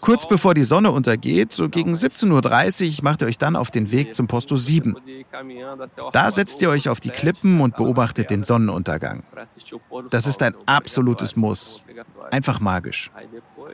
[0.00, 3.90] Kurz bevor die Sonne untergeht, so gegen 17.30 Uhr, macht ihr euch dann auf den
[3.90, 4.94] Weg zum Posto 7.
[4.94, 8.42] poder ir caminhando até o Da setzt ihr euch auf die Klippen und beobachtet den
[8.44, 9.22] Sonnenuntergang.
[9.32, 11.84] pra assistir o pôr do Das ist ein absolutes Muss.
[12.30, 13.10] Einfach magisch.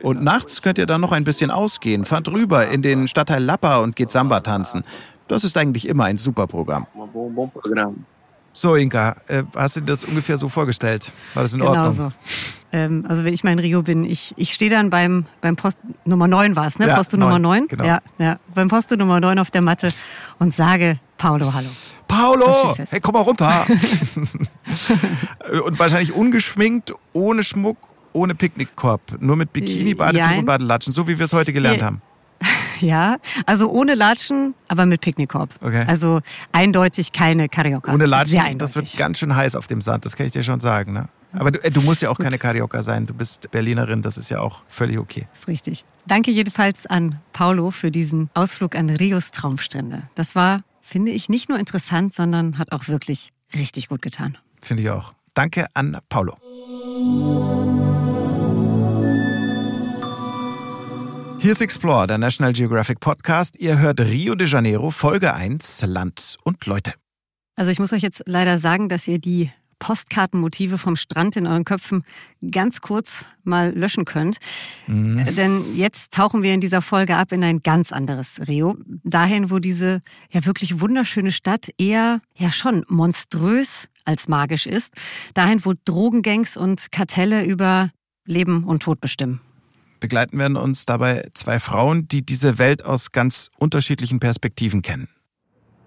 [0.01, 3.77] Und nachts könnt ihr dann noch ein bisschen ausgehen, fahrt rüber in den Stadtteil Lappa
[3.77, 4.83] und geht Samba tanzen.
[5.27, 6.85] Das ist eigentlich immer ein super Programm.
[8.55, 11.11] So, Inka, äh, hast du dir das ungefähr so vorgestellt?
[11.33, 11.95] War das in Genau Ordnung?
[11.95, 12.11] so.
[12.73, 15.77] Ähm, also wenn ich mal in Rio bin, ich, ich stehe dann beim, beim Post
[16.05, 16.87] Nummer 9 war es, ne?
[16.87, 17.67] Ja, Posto Nummer neun, 9?
[17.67, 17.83] genau.
[17.85, 18.39] Ja, ja.
[18.55, 19.93] Beim Posto Nummer 9 auf der Matte
[20.39, 22.73] und sage Paulo Hallo.
[22.75, 22.91] Fest.
[22.91, 23.65] hey, komm mal runter.
[25.65, 27.77] und wahrscheinlich ungeschminkt, ohne Schmuck,
[28.11, 30.39] ohne Picknickkorb, nur mit Bikini, Badetuch Jein.
[30.39, 31.85] und Badelatschen, so wie wir es heute gelernt Ja.
[31.85, 32.01] haben.
[32.79, 35.51] Ja, also ohne Latschen, aber mit Picknickkorb.
[35.61, 35.85] Okay.
[35.87, 36.19] Also
[36.51, 37.93] eindeutig keine Carioca.
[37.93, 40.59] Ohne Latschen, das wird ganz schön heiß auf dem Sand, das kann ich dir schon
[40.59, 40.91] sagen.
[40.91, 41.07] Ne?
[41.33, 44.29] Aber du, äh, du musst ja auch keine Carioca sein, du bist Berlinerin, das ist
[44.29, 45.27] ja auch völlig okay.
[45.33, 45.83] ist richtig.
[46.05, 50.03] Danke jedenfalls an Paulo für diesen Ausflug an Rios Traumstrände.
[50.15, 54.37] Das war, finde ich, nicht nur interessant, sondern hat auch wirklich richtig gut getan.
[54.61, 55.13] Finde ich auch.
[55.33, 56.37] Danke an Paulo.
[61.39, 63.59] Hier ist Explore, der National Geographic Podcast.
[63.59, 66.93] Ihr hört Rio de Janeiro, Folge 1, Land und Leute.
[67.55, 69.51] Also ich muss euch jetzt leider sagen, dass ihr die
[69.83, 72.05] Postkartenmotive vom Strand in euren Köpfen
[72.51, 74.37] ganz kurz mal löschen könnt.
[74.87, 78.77] Äh, Denn jetzt tauchen wir in dieser Folge ab in ein ganz anderes Rio.
[79.03, 84.93] Dahin, wo diese ja wirklich wunderschöne Stadt eher ja schon monströs als magisch ist.
[85.33, 87.89] Dahin, wo Drogengangs und Kartelle über
[88.25, 89.41] Leben und Tod bestimmen.
[89.99, 95.09] Begleiten werden uns dabei zwei Frauen, die diese Welt aus ganz unterschiedlichen Perspektiven kennen.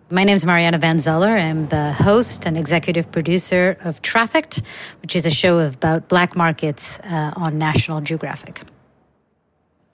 [0.09, 1.37] My name is Mariana Van Zeller.
[1.37, 4.63] I'm the host and executive producer of Trafficked,
[5.03, 8.61] which is a show about black markets uh, on National Geographic.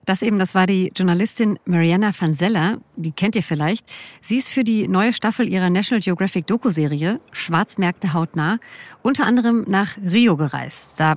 [0.05, 3.87] Das eben, das war die Journalistin Mariana van Zeller, die kennt ihr vielleicht.
[4.21, 8.59] Sie ist für die neue Staffel ihrer National Geographic Doku-Serie Schwarzmärkte hautnah
[9.01, 11.01] unter anderem nach Rio gereist.
[11.01, 11.15] Da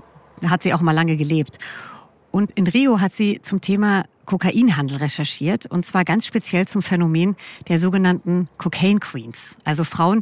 [0.48, 1.60] hat sie auch mal lange gelebt.
[2.36, 7.38] Und in Rio hat sie zum Thema Kokainhandel recherchiert und zwar ganz speziell zum Phänomen
[7.70, 10.22] der sogenannten Cocaine Queens, also Frauen,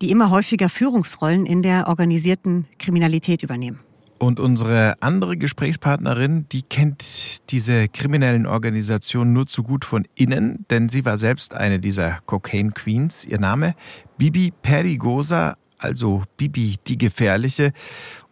[0.00, 3.80] die immer häufiger Führungsrollen in der organisierten Kriminalität übernehmen.
[4.20, 10.88] Und unsere andere Gesprächspartnerin, die kennt diese kriminellen Organisationen nur zu gut von innen, denn
[10.88, 13.24] sie war selbst eine dieser Cocaine Queens.
[13.24, 13.74] Ihr Name
[14.16, 17.72] Bibi Perigosa, also Bibi die Gefährliche.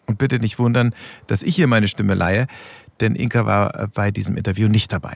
[0.06, 0.94] Und bitte nicht wundern,
[1.26, 2.46] dass ich hier meine Stimme leihe,
[3.00, 5.14] denn Inka war bei diesem Interview nicht dabei.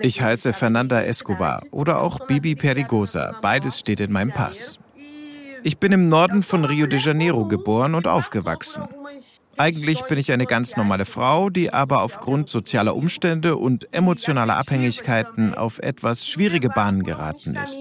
[0.00, 3.36] Ich heiße Fernanda Escobar oder auch Bibi Perigosa.
[3.42, 4.78] Beides steht in meinem Pass.
[5.62, 8.84] Ich bin im Norden von Rio de Janeiro geboren und aufgewachsen.
[9.58, 15.54] Eigentlich bin ich eine ganz normale Frau, die aber aufgrund sozialer Umstände und emotionaler Abhängigkeiten
[15.54, 17.78] auf etwas schwierige Bahnen geraten ist.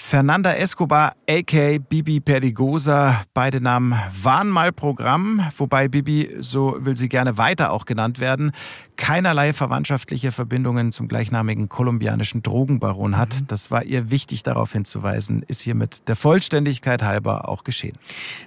[0.00, 7.08] Fernanda Escobar, aka Bibi Perigosa, beide Namen waren mal Programm, wobei Bibi, so will sie
[7.08, 8.52] gerne weiter auch genannt werden,
[8.96, 13.50] keinerlei verwandtschaftliche Verbindungen zum gleichnamigen kolumbianischen Drogenbaron hat.
[13.50, 17.98] Das war ihr wichtig darauf hinzuweisen, ist hiermit der Vollständigkeit halber auch geschehen.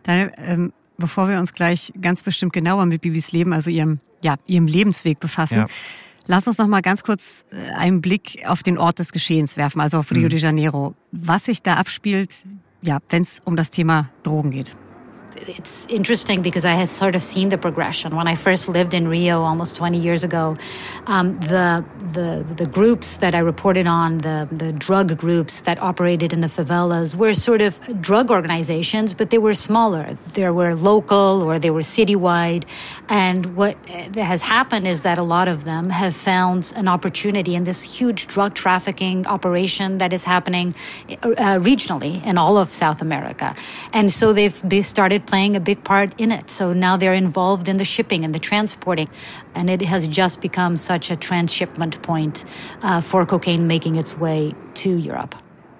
[0.04, 4.36] Daniel, ähm, bevor wir uns gleich ganz bestimmt genauer mit Bibis Leben, also ihrem, ja,
[4.48, 5.68] ihrem Lebensweg befassen, Ja.
[6.28, 9.82] Lass uns noch mal ganz kurz äh, einen Blick auf den Ort des Geschehens werfen,
[9.82, 10.96] also auf Rio de Janeiro.
[11.12, 12.46] Was sich da abspielt,
[12.82, 14.76] ja, wenn es um das Thema Drogen geht.
[15.36, 19.08] It's interesting because I had sort of seen the progression when I first lived in
[19.08, 20.58] Rio almost 20 years ago.
[21.08, 26.34] Um, the the the groups that I reported on, the the drug groups that operated
[26.34, 30.17] in the favelas, were sort of drug organizations, but they were smaller.
[30.34, 32.63] They were local or they were citywide.
[33.10, 33.78] And what
[34.15, 38.28] has happened is that a lot of them have found an opportunity in this huge
[38.28, 40.76] drug trafficking operation that is happening
[41.10, 43.56] uh, regionally in all of South America.
[43.94, 46.50] And so they've they started playing a big part in it.
[46.50, 49.08] So now they're involved in the shipping and the transporting.
[49.56, 52.44] And it has just become such a transshipment point
[52.84, 55.36] uh, for cocaine making its way to Europe.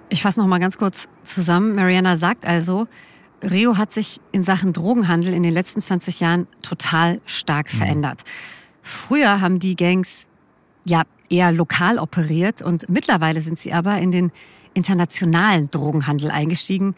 [0.10, 1.76] Ich fasse noch mal ganz kurz zusammen.
[1.76, 2.88] Mariana sagt also,
[3.44, 7.78] Rio hat sich in Sachen Drogenhandel in den letzten 20 Jahren total stark mhm.
[7.78, 8.24] verändert.
[8.82, 10.28] Früher haben die Gangs
[10.86, 14.32] ja eher lokal operiert und mittlerweile sind sie aber in den
[14.74, 16.96] internationalen Drogenhandel eingestiegen.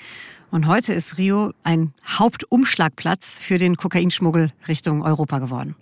[0.54, 5.76] Und heute ist Rio ein Hauptumschlagplatz für den Kokainschmuggel Richtung Europa geworden.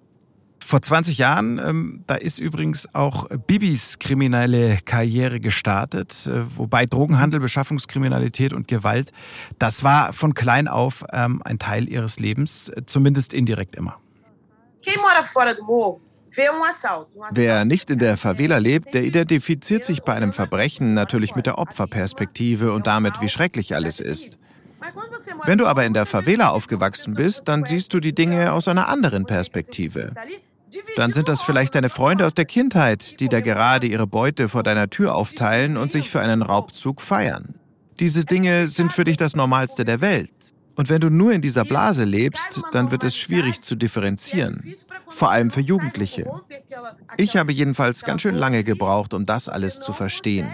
[0.66, 7.42] Vor 20 Jahren, ähm, da ist übrigens auch Bibis kriminelle Karriere gestartet, äh, wobei Drogenhandel,
[7.42, 9.12] Beschaffungskriminalität und Gewalt,
[9.60, 13.98] das war von klein auf ähm, ein Teil ihres Lebens, äh, zumindest indirekt immer.
[17.32, 21.58] Wer nicht in der Favela lebt, der identifiziert sich bei einem Verbrechen natürlich mit der
[21.58, 24.38] Opferperspektive und damit, wie schrecklich alles ist.
[25.46, 28.88] Wenn du aber in der Favela aufgewachsen bist, dann siehst du die Dinge aus einer
[28.88, 30.14] anderen Perspektive.
[30.96, 34.64] Dann sind das vielleicht deine Freunde aus der Kindheit, die da gerade ihre Beute vor
[34.64, 37.56] deiner Tür aufteilen und sich für einen Raubzug feiern.
[38.00, 40.32] Diese Dinge sind für dich das Normalste der Welt.
[40.76, 44.76] Und wenn du nur in dieser Blase lebst, dann wird es schwierig zu differenzieren.
[45.10, 46.32] Vor allem für Jugendliche.
[47.18, 50.48] Ich habe jedenfalls ganz schön lange gebraucht, um das alles zu verstehen.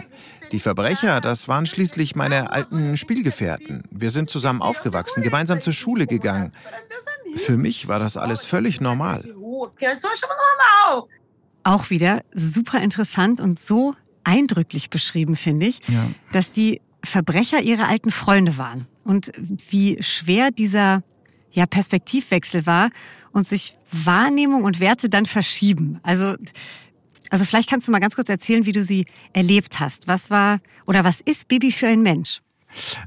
[0.52, 3.84] Die Verbrecher, das waren schließlich meine alten Spielgefährten.
[3.92, 6.54] Wir sind zusammen aufgewachsen, gemeinsam zur Schule gegangen.
[7.36, 9.26] Für mich war das alles völlig normal.
[11.64, 16.10] Auch wieder super interessant und so eindrücklich beschrieben, finde ich, ja.
[16.32, 19.32] dass die Verbrecher ihre alten Freunde waren und
[19.70, 21.04] wie schwer dieser
[21.52, 22.90] ja, Perspektivwechsel war
[23.32, 26.00] und sich Wahrnehmung und Werte dann verschieben.
[26.04, 26.36] Also
[27.30, 30.08] also vielleicht kannst du mal ganz kurz erzählen, wie du sie erlebt hast.
[30.08, 32.42] Was war oder was ist Bibi für ein Mensch?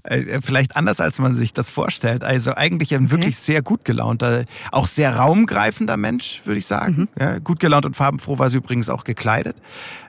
[0.02, 2.24] Äh, vielleicht anders, als man sich das vorstellt.
[2.24, 3.12] Also eigentlich ein okay.
[3.12, 6.96] wirklich sehr gut gelaunter, auch sehr raumgreifender Mensch, würde ich sagen.
[6.96, 7.08] Mhm.
[7.18, 9.56] Ja, gut gelaunt und farbenfroh war sie übrigens auch gekleidet.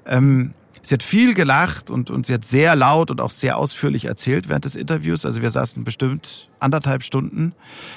[0.06, 4.06] Ähm, sie hat viel gelacht und, und sie hat sehr laut und auch sehr ausführlich
[4.06, 5.26] erzählt während des Interviews.
[5.26, 7.54] Also wir saßen bestimmt anderthalb Stunden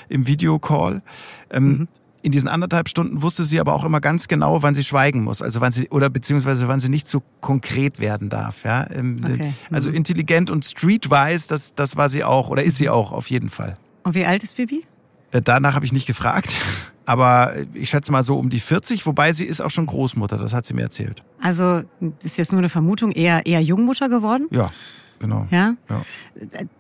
[0.09, 1.03] im Videocall.
[1.51, 1.89] Ähm, mhm
[2.25, 5.43] in diesen anderthalb Stunden wusste sie aber auch immer ganz genau, wann sie schweigen muss,
[5.43, 8.65] also wann sie oder beziehungsweise wann sie nicht zu konkret werden darf.
[8.65, 9.53] Ja, ähm, okay.
[9.71, 9.97] also mhm.
[9.97, 13.77] intelligent und streetwise, das das war sie auch oder ist sie auch auf jeden Fall.
[14.05, 14.85] Und wie alt ist Bibi?
[15.33, 16.49] Äh, danach habe ich nicht gefragt,
[17.05, 20.55] aber ich schätze mal so um die 40, wobei sie ist auch schon Großmutter, das
[20.55, 21.23] hat sie mir erzählt.
[21.43, 21.83] Also
[22.23, 24.47] ist jetzt nur eine Vermutung, eher eher Jungmutter geworden?
[24.51, 24.73] Ja.
[25.19, 25.47] Genau.
[25.51, 25.75] Ja?
[25.91, 26.03] ja.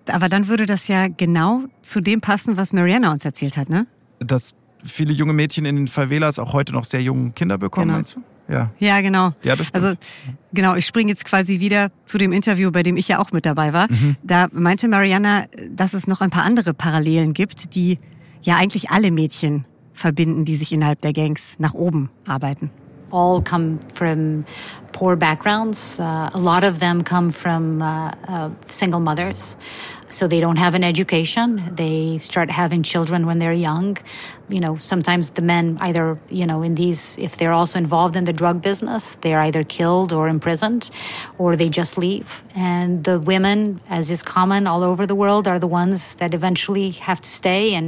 [0.06, 3.86] Aber dann würde das ja genau zu dem passen, was Mariana uns erzählt hat, ne?
[4.18, 7.96] Das viele junge Mädchen in den Favelas auch heute noch sehr junge Kinder bekommen, genau.
[7.98, 8.20] meinst du?
[8.46, 8.70] Ja.
[8.78, 9.32] ja, genau.
[9.42, 9.84] Ja, das stimmt.
[9.84, 9.96] Also
[10.52, 13.46] genau, ich springe jetzt quasi wieder zu dem Interview, bei dem ich ja auch mit
[13.46, 13.90] dabei war.
[13.90, 14.16] Mhm.
[14.22, 17.96] Da meinte Mariana, dass es noch ein paar andere Parallelen gibt, die
[18.42, 22.70] ja eigentlich alle Mädchen verbinden, die sich innerhalb der Gangs nach oben arbeiten.
[23.10, 24.44] All come from
[24.94, 25.98] poor backgrounds.
[26.00, 29.56] Uh, a lot of them come from uh, uh, single mothers.
[30.10, 31.48] So they don't have an education.
[31.74, 33.98] They start having children when they're young.
[34.48, 38.24] You know, sometimes the men either, you know, in these, if they're also involved in
[38.24, 40.90] the drug business, they're either killed or imprisoned
[41.38, 42.44] or they just leave.
[42.54, 46.90] And the women, as is common all over the world, are the ones that eventually
[47.08, 47.86] have to stay and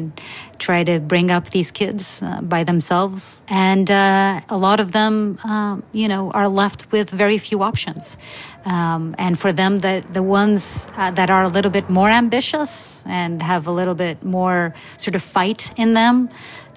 [0.58, 3.42] try to bring up these kids uh, by themselves.
[3.48, 8.18] And uh, a lot of them, uh, you know, are left with very few options.
[8.64, 13.02] Um, and for them, that the ones uh, that are a little bit more ambitious
[13.06, 16.28] and have a little bit more sort of fight in them,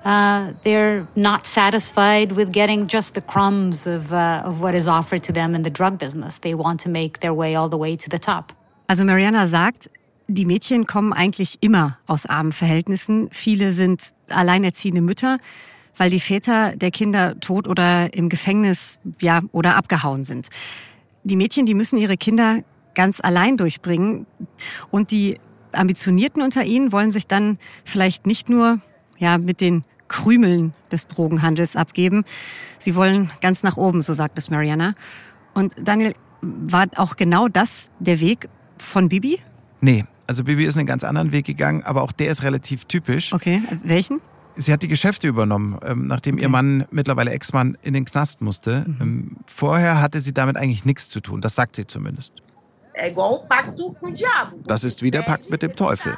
[0.06, 5.24] uh, they're not satisfied with getting just the crumbs of, uh, of what is offered
[5.24, 6.40] to them in the drug business.
[6.40, 8.54] They want to make their way all the way to the top.
[8.88, 9.90] Also Mariana sagt,
[10.28, 13.30] die Mädchen kommen eigentlich immer aus armen Verhältnissen.
[13.32, 15.38] Viele sind alleinerziehende Mütter,
[16.00, 20.50] weil die Väter der Kinder tot oder im Gefängnis ja oder abgehauen sind
[21.24, 22.64] die Mädchen, die müssen ihre Kinder
[22.96, 24.26] ganz allein durchbringen.
[24.92, 25.38] Und die
[25.72, 28.82] Ambitionierten unter ihnen wollen sich dann vielleicht nicht nur
[29.18, 32.24] ja, mit den Krümeln des Drogenhandels abgeben.
[32.80, 34.96] Sie wollen ganz nach oben, so sagt es Mariana.
[35.54, 39.40] Und Daniel, war auch genau das der Weg von Bibi?
[39.82, 43.34] Nee, Also Bibi ist einen ganz anderen Weg gegangen, aber auch der ist relativ typisch.
[43.34, 44.22] Okay, welchen?
[44.56, 48.86] Sie hat die Geschäfte übernommen, ähm, nachdem ihr Mann, mittlerweile Ex-Mann, in den Knast musste.
[49.00, 52.42] Ähm, vorher hatte sie damit eigentlich nichts zu tun, das sagt sie zumindest.
[53.16, 54.64] Um.
[54.66, 56.18] Das ist wie der Pakt mit dem Teufel.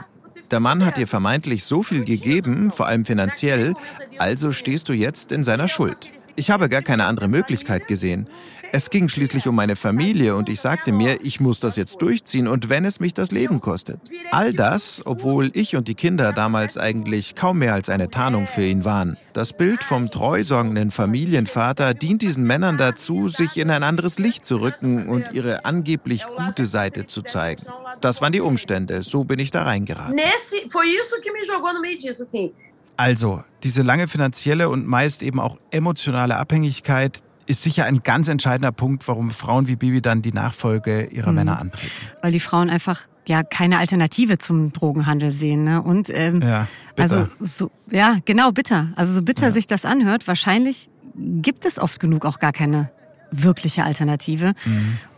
[0.50, 3.74] Der Mann hat dir vermeintlich so viel gegeben, vor allem finanziell,
[4.18, 6.12] also stehst du jetzt in seiner Schuld.
[6.36, 8.28] Ich habe gar keine andere Möglichkeit gesehen.
[8.74, 12.48] Es ging schließlich um meine Familie und ich sagte mir, ich muss das jetzt durchziehen
[12.48, 14.00] und wenn es mich das Leben kostet.
[14.32, 18.64] All das, obwohl ich und die Kinder damals eigentlich kaum mehr als eine Tarnung für
[18.64, 19.18] ihn waren.
[19.34, 24.62] Das Bild vom treusorgenden Familienvater dient diesen Männern dazu, sich in ein anderes Licht zu
[24.62, 27.64] rücken und ihre angeblich gute Seite zu zeigen.
[28.00, 30.16] Das waren die Umstände, so bin ich da reingeraten.
[30.16, 32.54] Nesse, foi isso que me jogou no meio disso, assim.
[33.02, 38.72] Also, diese lange finanzielle und meist eben auch emotionale Abhängigkeit ist sicher ein ganz entscheidender
[38.72, 41.92] Punkt, warum Frauen wie Bibi dann die Nachfolge ihrer Männer antreten.
[42.22, 45.64] Weil die Frauen einfach ja keine Alternative zum Drogenhandel sehen.
[45.64, 45.82] Ne?
[45.82, 47.18] Und ähm, Ja, bitter.
[47.18, 48.90] also so, ja, genau, bitter.
[48.96, 52.92] Also so bitter sich das anhört, wahrscheinlich gibt es oft genug auch gar keine
[53.32, 54.54] wirkliche Alternative.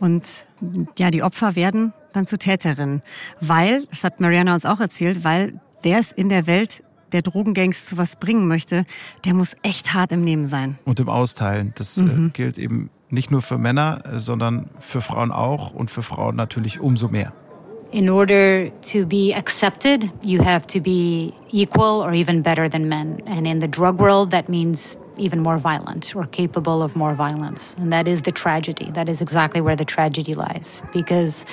[0.00, 0.24] Und
[0.98, 3.02] ja, die Opfer werden dann zu Täterinnen.
[3.40, 6.82] Weil, das hat Mariana uns auch erzählt, weil wer es in der Welt
[7.14, 8.84] der Drogengangs zu was bringen möchte,
[9.24, 10.78] der muss echt hart im Nehmen sein.
[10.84, 11.72] und im Austeilen.
[11.76, 16.02] Das äh, gilt eben nicht nur für Männer, äh, sondern für Frauen auch und für
[16.02, 17.32] Frauen natürlich umso mehr.
[17.92, 23.22] In order to be accepted, you have to be equal or even better than men.
[23.26, 27.76] And in the drug world, that means even more violent or capable of more violence.
[27.78, 28.90] And that is the tragedy.
[28.90, 30.82] That is exactly where the tragedy lies.
[30.92, 31.44] Because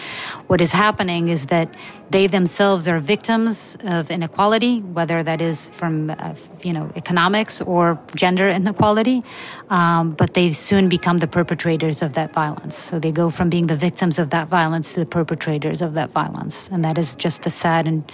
[0.48, 1.76] what is happening is that
[2.10, 6.34] they themselves are victims of inequality, whether that is from, uh,
[6.64, 9.24] you know, economics or gender inequality.
[9.70, 12.76] Um, but they soon become the perpetrators of that violence.
[12.76, 16.10] So they go from being the victims of that violence to the perpetrators of that
[16.10, 16.70] violence.
[16.72, 18.12] And that is just the sad and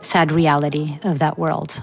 [0.00, 1.82] sad reality of that world.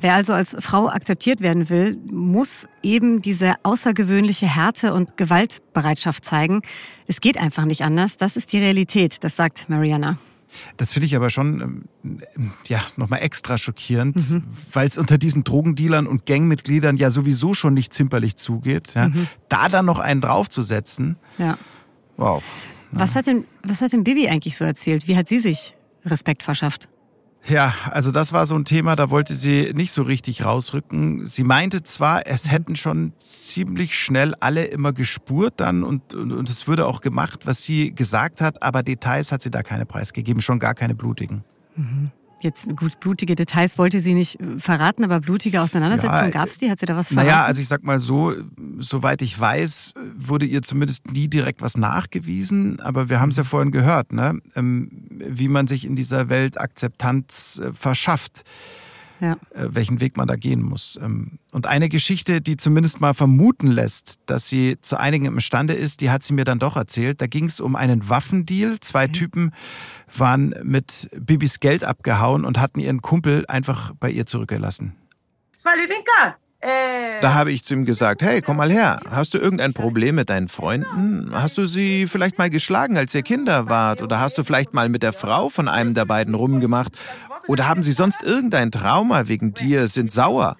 [0.00, 6.62] Wer also als Frau akzeptiert werden will, muss eben diese außergewöhnliche Härte und Gewaltbereitschaft zeigen.
[7.08, 8.16] Es geht einfach nicht anders.
[8.16, 10.16] Das ist die Realität, das sagt Mariana.
[10.76, 14.40] Das finde ich aber schon ähm, ja, nochmal extra schockierend,
[14.72, 18.94] weil es unter diesen Drogendealern und Gangmitgliedern ja sowieso schon nicht zimperlich zugeht.
[18.94, 19.10] Ja.
[19.48, 21.58] Da dann noch einen draufzusetzen, Ja.
[22.16, 22.42] wow.
[22.92, 25.06] Was hat denn, was hat denn Bibi eigentlich so erzählt?
[25.08, 25.76] Wie hat sie sich
[26.06, 26.88] Respekt verschafft?
[27.48, 31.24] Ja, also das war so ein Thema, da wollte sie nicht so richtig rausrücken.
[31.24, 36.50] Sie meinte zwar, es hätten schon ziemlich schnell alle immer gespurt dann und, und, und
[36.50, 40.42] es würde auch gemacht, was sie gesagt hat, aber Details hat sie da keine preisgegeben,
[40.42, 41.42] schon gar keine blutigen.
[42.40, 46.70] Jetzt gut, blutige Details wollte sie nicht äh, verraten, aber blutige Auseinandersetzungen Ja, gab's die?
[46.70, 47.26] Hat sie da was verraten?
[47.26, 48.34] Naja, also ich sag mal so,
[48.78, 53.44] soweit ich weiß, wurde ihr zumindest nie direkt was nachgewiesen, aber wir haben es ja
[53.44, 54.40] vorhin gehört, ne?
[54.54, 58.44] ähm, wie man sich in dieser Welt Akzeptanz äh, verschafft.
[59.20, 59.32] Ja.
[59.54, 60.98] äh, welchen Weg man da gehen muss.
[61.02, 66.00] Ähm, Und eine Geschichte, die zumindest mal vermuten lässt, dass sie zu einigem imstande ist,
[66.00, 67.20] die hat sie mir dann doch erzählt.
[67.20, 68.80] Da ging es um einen Waffendeal.
[68.80, 69.52] Zwei Typen
[70.16, 74.94] waren mit Bibis Geld abgehauen und hatten ihren Kumpel einfach bei ihr zurückgelassen.
[76.60, 77.20] É...
[77.20, 78.98] Da habe ich zu ihm gesagt, hey, komm mal her.
[79.08, 81.30] Hast du irgendein Problem mit deinen Freunden?
[81.32, 84.02] Hast du sie vielleicht mal geschlagen, als ihr Kinder wart?
[84.02, 86.98] Oder hast du vielleicht mal mit der Frau von einem der beiden rumgemacht?
[87.48, 90.56] Oder haben sie sonst irgendein Trauma wegen dir, sind sauer?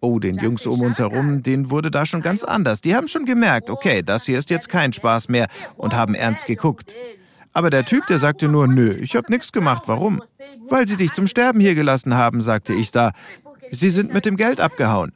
[0.00, 2.80] Oh, den Jungs um uns herum, denen wurde da schon ganz anders.
[2.80, 6.46] Die haben schon gemerkt, okay, das hier ist jetzt kein Spaß mehr und haben ernst
[6.46, 6.96] geguckt.
[7.52, 9.82] Aber der Typ, der sagte nur, nö, ich hab nichts gemacht.
[9.86, 10.22] Warum?
[10.68, 13.12] Weil sie dich zum Sterben hier gelassen haben, sagte ich da.
[13.70, 15.12] Sie sind mit dem Geld abgehauen.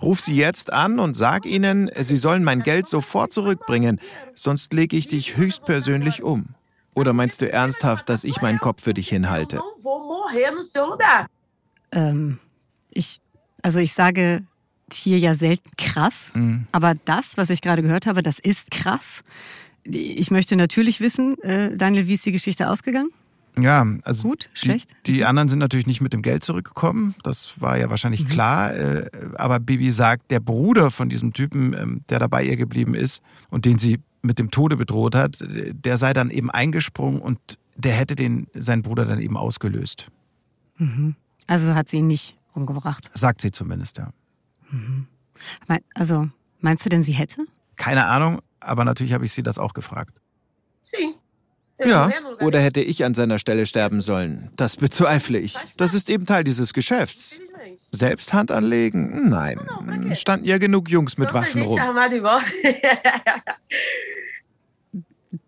[0.00, 4.00] Ruf sie jetzt an und sag ihnen, sie sollen mein Geld sofort zurückbringen,
[4.34, 6.54] sonst lege ich dich höchstpersönlich um.
[6.94, 9.60] Oder meinst du ernsthaft, dass ich meinen Kopf für dich hinhalte?
[10.06, 11.26] Morrer no seu lugar.
[11.92, 12.38] Ähm,
[12.92, 13.18] ich,
[13.62, 14.42] also ich sage
[14.92, 16.32] hier ja selten krass,
[16.70, 19.24] aber das, was ich gerade gehört habe, das ist krass.
[19.82, 23.10] Ich möchte natürlich wissen, äh, Daniel, wie ist die Geschichte ausgegangen?
[23.58, 24.90] Ja, also Gut, die, schlecht?
[25.06, 28.74] die anderen sind natürlich nicht mit dem Geld zurückgekommen, das war ja wahrscheinlich klar.
[28.74, 32.94] Äh, aber Bibi sagt, der Bruder von diesem Typen, ähm, der da bei ihr geblieben
[32.94, 37.20] ist und den sie mit dem Tode bedroht hat, äh, der sei dann eben eingesprungen
[37.20, 40.08] und der hätte den seinen Bruder dann eben ausgelöst.
[41.46, 43.10] Also hat sie ihn nicht umgebracht.
[43.14, 44.10] Sagt sie zumindest, ja.
[45.66, 46.28] Mein- Also,
[46.60, 47.44] meinst du denn, sie hätte?
[47.76, 50.20] Keine Ahnung, aber natürlich habe ich sie das auch gefragt.
[50.82, 51.14] Sim.
[51.78, 52.10] Eu Ja,
[52.40, 54.50] oder hätte ich an seiner Stelle sterben sollen?
[54.56, 55.56] Das bezweifle ich.
[55.76, 57.38] Das ist eben Teil dieses Geschäfts.
[57.92, 59.28] Selbst Hand anlegen?
[59.28, 59.58] Nein.
[60.16, 61.78] Standen ja genug Jungs mit Waffen rum.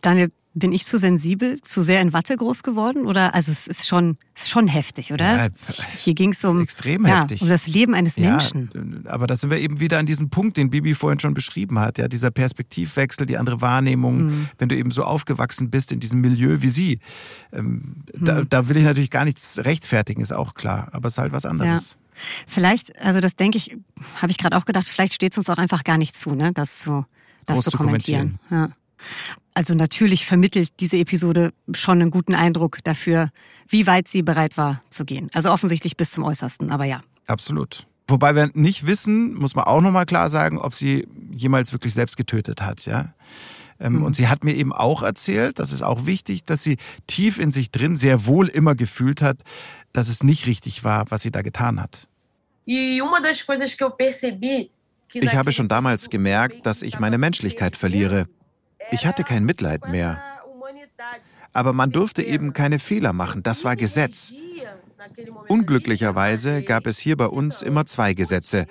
[0.00, 3.06] Daniel, bin ich zu sensibel, zu sehr in Watte groß geworden?
[3.06, 5.46] Oder also es ist schon, ist schon heftig, oder?
[5.46, 5.48] Ja,
[5.96, 7.42] Hier ging es um, extrem ja, heftig.
[7.42, 9.02] um das Leben eines Menschen.
[9.04, 11.78] Ja, aber da sind wir eben wieder an diesem Punkt, den Bibi vorhin schon beschrieben
[11.78, 11.98] hat.
[11.98, 14.48] Ja, dieser Perspektivwechsel, die andere Wahrnehmung, Mhm.
[14.58, 16.98] wenn du eben so aufgewachsen bist in diesem Milieu wie sie.
[17.52, 18.48] Ähm, da, Mhm.
[18.48, 20.88] da will ich natürlich gar nichts rechtfertigen, ist auch klar.
[20.92, 21.96] Aber es ist halt was anderes.
[22.46, 23.76] Vielleicht, also das denke ich,
[24.20, 26.52] habe ich gerade auch gedacht, vielleicht steht es uns auch einfach gar nicht zu, ne,
[26.52, 27.04] das zu,
[27.46, 28.38] das zu zu kommentieren.
[29.54, 33.30] Also natürlich vermittelt diese Episode schon einen guten Eindruck dafür,
[33.68, 35.30] wie weit sie bereit war zu gehen.
[35.32, 37.02] Also offensichtlich bis zum Äußersten, aber ja.
[37.26, 37.86] Absolut.
[38.06, 42.16] Wobei wir nicht wissen, muss man auch nochmal klar sagen, ob sie jemals wirklich selbst
[42.16, 43.12] getötet hat, ja.
[43.80, 47.38] Ähm, Und sie hat mir eben auch erzählt, das ist auch wichtig, dass sie tief
[47.38, 49.42] in sich drin sehr wohl immer gefühlt hat,
[49.92, 52.08] dass es nicht richtig war, was sie da getan hat.
[52.66, 53.00] E
[55.12, 58.26] Ich habe schon damals gemerkt, dass ich meine Menschlichkeit verliere.
[58.90, 60.22] Ich hatte kein Mitleid mehr.
[61.52, 64.32] Aber man durfte eben keine Fehler machen, das war Gesetz.
[65.48, 68.66] Unglücklicherweise gab es hier bei uns immer zwei Gesetze,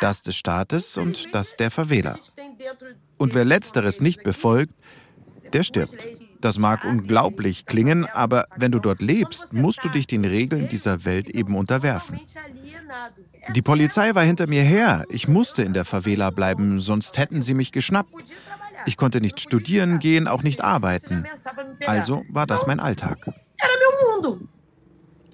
[0.00, 2.18] das des Staates und das der Verwähler.
[3.16, 4.74] Und wer letzteres nicht befolgt,
[5.52, 6.06] der stirbt.
[6.40, 11.04] Das mag unglaublich klingen, aber wenn du dort lebst, musst du dich den Regeln dieser
[11.04, 12.20] Welt eben unterwerfen.
[13.54, 15.04] Die Polizei war hinter mir her.
[15.10, 18.14] Ich musste in der Favela bleiben, sonst hätten sie mich geschnappt.
[18.86, 21.24] Ich konnte nicht studieren gehen, auch nicht arbeiten.
[21.86, 23.32] Also war das mein Alltag.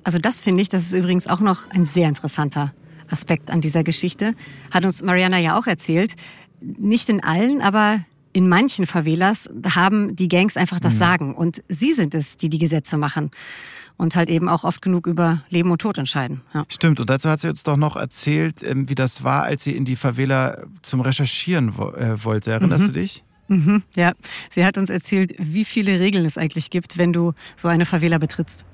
[0.02, 2.74] Also das finde ich, das ist übrigens auch noch ein sehr interessanter
[3.10, 4.34] Aspekt an dieser Geschichte.
[4.70, 6.14] Hat uns Mariana ja auch erzählt.
[6.60, 8.00] Nicht in allen, aber
[8.32, 11.34] in manchen Favelas haben die Gangs einfach das Sagen.
[11.34, 13.30] Und sie sind es, die die Gesetze machen.
[13.96, 16.40] Und halt eben auch oft genug über Leben und Tod entscheiden.
[16.52, 16.64] Ja.
[16.68, 19.76] Stimmt, und dazu hat sie uns doch noch erzählt, ähm, wie das war, als sie
[19.76, 22.50] in die Favela zum Recherchieren äh, wollte.
[22.50, 23.22] Erinnerst du dich?
[23.48, 24.12] Mhm, ja,
[24.50, 28.18] sie hat uns erzählt, wie viele Regeln es eigentlich gibt, wenn du so eine Favela
[28.18, 28.64] betrittst.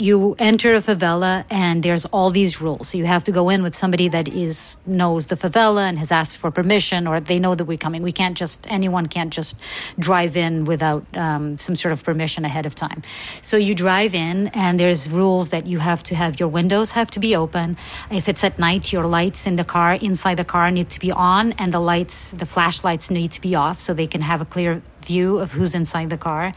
[0.00, 2.88] You enter a favela and there's all these rules.
[2.88, 6.10] So you have to go in with somebody that is knows the favela and has
[6.10, 8.02] asked for permission, or they know that we're coming.
[8.02, 9.56] We can't just anyone can't just
[9.98, 13.02] drive in without um, some sort of permission ahead of time.
[13.42, 17.10] So you drive in and there's rules that you have to have your windows have
[17.12, 17.76] to be open.
[18.10, 21.12] If it's at night, your lights in the car inside the car need to be
[21.12, 24.44] on, and the lights, the flashlights need to be off so they can have a
[24.44, 26.52] clear view of who's inside the car.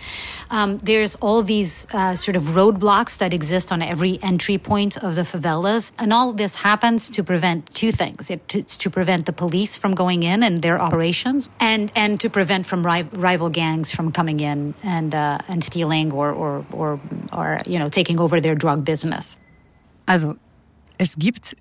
[0.49, 5.15] Um, there's all these uh, sort of roadblocks that exist on every entry point of
[5.15, 5.91] the favelas.
[5.97, 8.29] And all this happens to prevent two things.
[8.29, 12.29] It, it's to prevent the police from going in and their operations and, and to
[12.29, 16.99] prevent from ri- rival gangs from coming in and, uh, and stealing or, or, or,
[17.31, 19.39] or, you know, taking over their drug business.
[20.07, 20.37] Also,
[20.99, 21.55] es gibt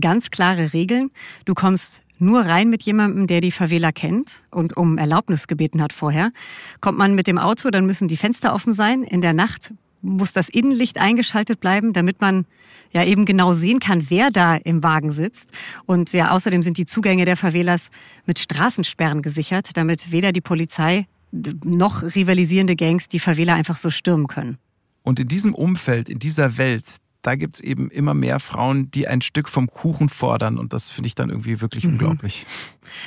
[0.00, 1.10] ganz klare Regeln.
[1.44, 5.92] Du kommst nur rein mit jemandem, der die Favela kennt und um Erlaubnis gebeten hat
[5.92, 6.30] vorher.
[6.80, 9.02] Kommt man mit dem Auto, dann müssen die Fenster offen sein.
[9.02, 12.46] In der Nacht muss das Innenlicht eingeschaltet bleiben, damit man
[12.92, 15.52] ja eben genau sehen kann, wer da im Wagen sitzt.
[15.86, 17.90] Und ja, außerdem sind die Zugänge der Favelas
[18.24, 21.06] mit Straßensperren gesichert, damit weder die Polizei
[21.64, 24.58] noch rivalisierende Gangs die Favela einfach so stürmen können.
[25.02, 26.84] Und in diesem Umfeld, in dieser Welt,
[27.26, 30.58] da gibt es eben immer mehr Frauen, die ein Stück vom Kuchen fordern.
[30.58, 32.46] Und das finde ich dann irgendwie wirklich unglaublich.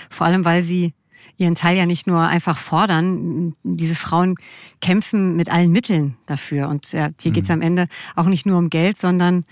[0.09, 0.93] Vor allem, weil sie
[1.37, 3.55] ihren Teil ja nicht nur einfach fordern.
[3.63, 4.35] Diese Frauen
[4.81, 6.67] kämpfen mit allen Mitteln dafür.
[6.67, 9.45] Und ja, hier geht's am Ende auch nicht nur um Geld, sondern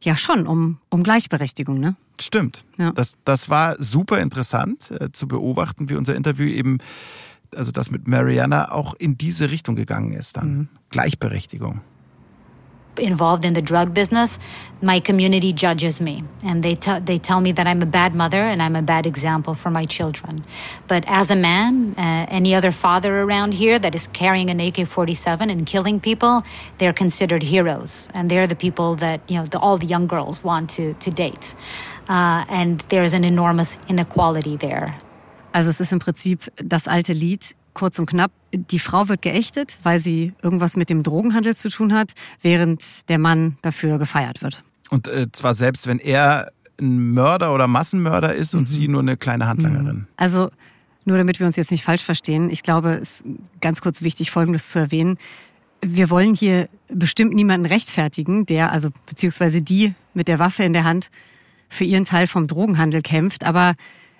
[0.00, 1.78] ja schon um, um Gleichberechtigung.
[1.78, 1.94] Ne?
[2.18, 2.64] Stimmt.
[2.78, 2.92] Ja.
[2.92, 6.78] Das, das war super interessant äh, zu beobachten, wie unser Interview eben,
[7.54, 10.70] also das mit Mariana auch in diese Richtung gegangen ist dann.
[10.88, 11.82] Gleichberechtigung.
[12.98, 14.38] Involved in the drug business,
[14.82, 18.42] my community judges me and they, t- they tell me that I'm a bad mother
[18.42, 20.44] and I'm a bad example for my children.
[20.86, 24.86] But as a man, uh, any other father around here that is carrying an AK
[24.86, 26.42] 47 and killing people,
[26.78, 28.08] they're considered heroes.
[28.14, 31.10] And they're the people that, you know, the, all the young girls want to, to
[31.10, 31.54] date.
[32.08, 34.94] Uh, and there's an enormous inequality there.
[35.52, 38.30] Also es ist im Prinzip das alte Lied, kurz und knapp.
[38.56, 43.18] Die Frau wird geächtet, weil sie irgendwas mit dem Drogenhandel zu tun hat, während der
[43.18, 44.62] Mann dafür gefeiert wird.
[44.90, 49.16] Und äh, zwar selbst, wenn er ein Mörder oder Massenmörder ist und sie nur eine
[49.16, 50.06] kleine Handlangerin.
[50.16, 50.50] Also
[51.04, 53.24] nur damit wir uns jetzt nicht falsch verstehen, ich glaube, es ist
[53.60, 55.18] ganz kurz wichtig, Folgendes zu erwähnen.
[55.80, 60.84] Wir wollen hier bestimmt niemanden rechtfertigen, der, also beziehungsweise die mit der Waffe in der
[60.84, 61.10] Hand
[61.68, 63.44] für ihren Teil vom Drogenhandel kämpft.
[63.44, 63.74] Aber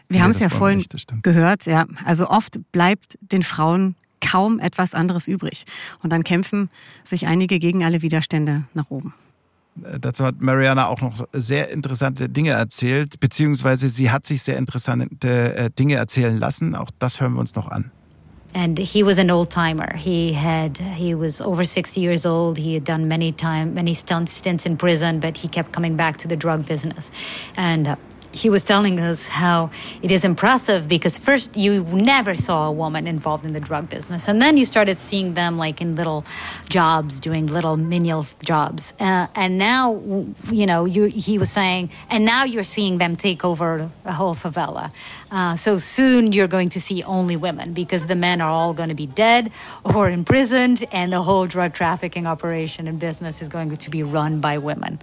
[0.09, 1.87] wir Nee, haben es ja vorhin nicht, gehört, ja.
[2.05, 5.65] Also oft bleibt den Frauen kaum etwas anderes übrig.
[6.03, 6.71] Und dann kämpfen
[7.05, 9.15] sich einige gegen alle Widerstände nach oben.
[9.83, 14.57] Äh, Dazu hat Mariana auch noch sehr interessante Dinge erzählt, beziehungsweise sie hat sich sehr
[14.57, 15.09] interessante
[15.55, 16.75] äh, Dinge erzählen lassen.
[16.75, 17.91] Auch das hören wir uns noch an.
[18.57, 19.95] and he was an old timer.
[19.97, 22.57] He had he was over 60 years old.
[22.57, 26.29] He had done many time many stints in prison, but he kept coming back to
[26.29, 27.11] the drug business,
[27.57, 27.97] and.
[28.37, 29.71] He was telling us how
[30.03, 34.29] it is impressive because first you never saw a woman involved in the drug business,
[34.29, 36.27] and then you started seeing them like in little
[36.69, 39.95] jobs, doing little menial jobs, uh, and now
[40.53, 44.35] you know you, he was saying, and now you're seeing them take over a whole
[44.35, 44.93] favela.
[45.31, 48.91] Uh, so soon you're going to see only women because the men are all going
[48.91, 49.51] to be dead
[49.83, 54.41] or imprisoned, and the whole drug trafficking operation and business is going to be run
[54.41, 55.01] by women.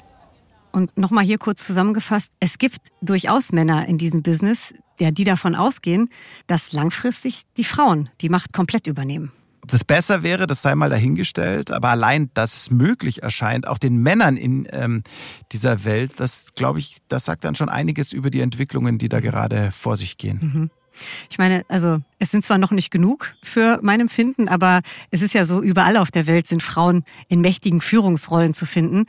[0.74, 5.56] Und nochmal hier kurz zusammengefasst, es gibt durchaus Männer in diesem Business, ja, die davon
[5.56, 6.10] ausgehen,
[6.48, 9.32] dass langfristig die Frauen die Macht komplett übernehmen.
[9.62, 11.72] Ob das besser wäre, das sei mal dahingestellt.
[11.72, 15.04] Aber allein, dass es möglich erscheint, auch den Männern in ähm,
[15.52, 19.20] dieser Welt, das glaube ich, das sagt dann schon einiges über die Entwicklungen, die da
[19.20, 20.40] gerade vor sich gehen.
[20.42, 20.70] Mhm.
[21.30, 25.34] Ich meine, also es sind zwar noch nicht genug für mein Empfinden, aber es ist
[25.34, 29.06] ja so, überall auf der Welt sind Frauen in mächtigen Führungsrollen zu finden.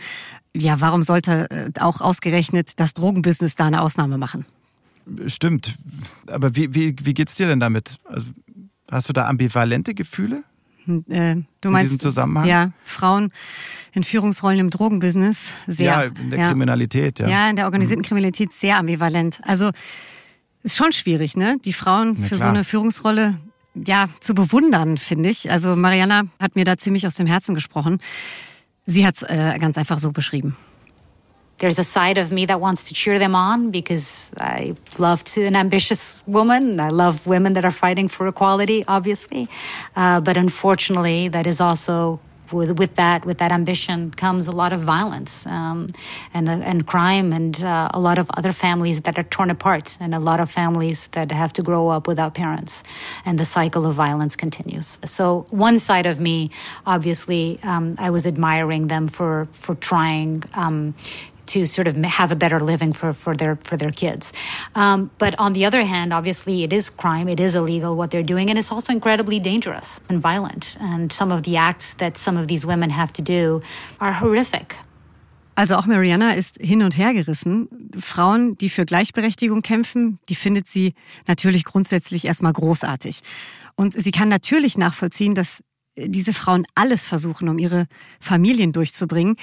[0.57, 4.46] Ja, warum sollte äh, auch ausgerechnet das Drogenbusiness da eine Ausnahme machen?
[5.26, 5.76] Stimmt.
[6.28, 7.98] Aber wie, wie, wie geht's dir denn damit?
[8.05, 8.26] Also,
[8.90, 10.44] hast du da ambivalente Gefühle?
[10.84, 12.46] Hm, äh, du meinst, in diesem Zusammenhang?
[12.46, 13.32] Ja, Frauen
[13.92, 15.86] in Führungsrollen im Drogenbusiness sehr.
[15.86, 16.48] Ja, in der ja.
[16.48, 17.28] Kriminalität, ja.
[17.28, 18.07] Ja, in der organisierten mhm.
[18.07, 19.40] Kriminalität sehr ambivalent.
[19.42, 19.70] Also
[20.62, 21.59] ist schon schwierig, ne?
[21.64, 23.38] Die Frauen für so eine Führungsrolle
[23.74, 25.50] ja zu bewundern, finde ich.
[25.50, 27.98] Also Mariana hat mir da ziemlich aus dem Herzen gesprochen.
[28.87, 30.57] Sie hat es äh, ganz einfach so beschrieben.
[31.59, 35.47] There's a side of me that wants to cheer them on because I love to
[35.47, 36.80] an ambitious woman.
[36.80, 39.49] I love women that are fighting for equality, obviously.
[39.95, 42.18] Uh, but unfortunately, that is also
[42.53, 45.88] with, with that with that ambition comes a lot of violence um,
[46.32, 49.97] and uh, and crime and uh, a lot of other families that are torn apart
[50.01, 52.82] and a lot of families that have to grow up without parents
[53.24, 54.99] and the cycle of violence continues.
[55.05, 56.51] So one side of me,
[56.86, 60.95] obviously, um, I was admiring them for for trying um,
[61.47, 64.32] to sort of have a better living for, for their for their kids.
[64.74, 68.22] Um, but on the other hand, obviously, it is crime, it is illegal what they're
[68.26, 70.76] doing, and it's also incredibly dangerous and violent.
[70.80, 73.62] And some of the acts that some of these women have to do
[74.01, 74.76] are horrific.
[75.57, 77.68] Also auch Mariana ist hin und her gerissen.
[77.99, 80.95] Frauen, die für Gleichberechtigung kämpfen, die findet sie
[81.28, 83.20] natürlich grundsätzlich erstmal großartig.
[83.76, 85.62] Und sie kann natürlich nachvollziehen, dass
[85.97, 87.86] diese Frauen alles versuchen, um ihre
[88.18, 89.36] Familien durchzubringen.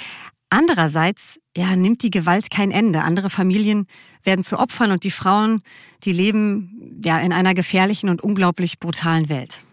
[0.54, 3.04] Andererseits ja, nimmt die Gewalt kein Ende.
[3.04, 3.88] Andere Familien
[4.24, 5.62] werden zu Opfern und die Frauen,
[6.04, 9.64] die leben ja in einer gefährlichen und unglaublich brutalen Welt.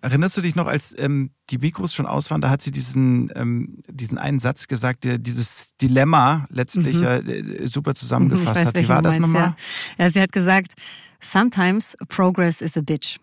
[0.00, 3.32] Erinnerst du dich noch, als ähm, die Mikros schon aus waren, da hat sie diesen,
[3.34, 7.04] ähm, diesen einen Satz gesagt, der dieses Dilemma letztlich mhm.
[7.04, 8.76] äh, super zusammengefasst weiß, hat.
[8.76, 9.56] Wie war das nochmal?
[9.98, 10.04] Ja.
[10.04, 10.74] ja, sie hat gesagt,
[11.20, 13.18] sometimes progress is a bitch.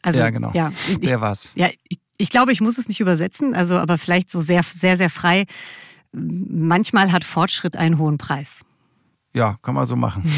[0.00, 0.52] Also, ja, genau.
[0.54, 1.50] Ja, ich, der war's.
[1.54, 4.96] Ja, ich, ich glaube, ich muss es nicht übersetzen, also aber vielleicht so sehr, sehr,
[4.96, 5.44] sehr frei
[6.16, 8.64] manchmal hat Fortschritt einen hohen Preis.
[9.32, 10.22] Ja, kann man so machen.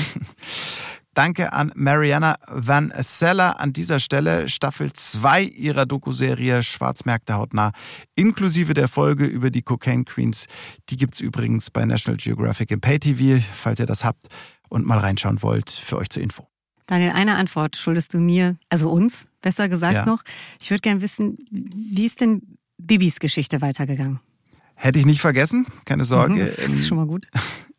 [1.14, 4.48] Danke an Mariana Van Seller an dieser Stelle.
[4.48, 7.72] Staffel 2 ihrer Dokuserie Schwarzmärkte hautnah,
[8.14, 10.46] inklusive der Folge über die Cocaine Queens.
[10.90, 14.28] Die gibt es übrigens bei National Geographic im Pay-TV, falls ihr das habt
[14.68, 16.46] und mal reinschauen wollt, für euch zur Info.
[16.86, 20.06] Daniel, eine Antwort schuldest du mir, also uns, besser gesagt ja.
[20.06, 20.22] noch.
[20.60, 24.20] Ich würde gerne wissen, wie ist denn Bibis Geschichte weitergegangen?
[24.80, 26.34] Hätte ich nicht vergessen, keine Sorge.
[26.34, 27.26] Mhm, das ist schon mal gut.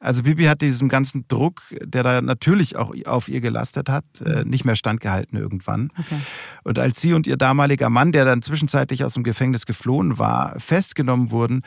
[0.02, 4.44] Also Bibi hat diesem ganzen Druck, der da natürlich auch auf ihr gelastet hat, äh,
[4.44, 5.94] nicht mehr standgehalten irgendwann.
[5.98, 6.20] Okay.
[6.66, 10.60] Und als sie und ihr damaliger Mann, der dann zwischenzeitlich aus dem Gefängnis geflohen war,
[10.60, 11.62] festgenommen wurden,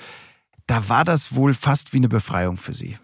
[0.66, 2.98] da war das wohl fast wie eine Befreiung für sie.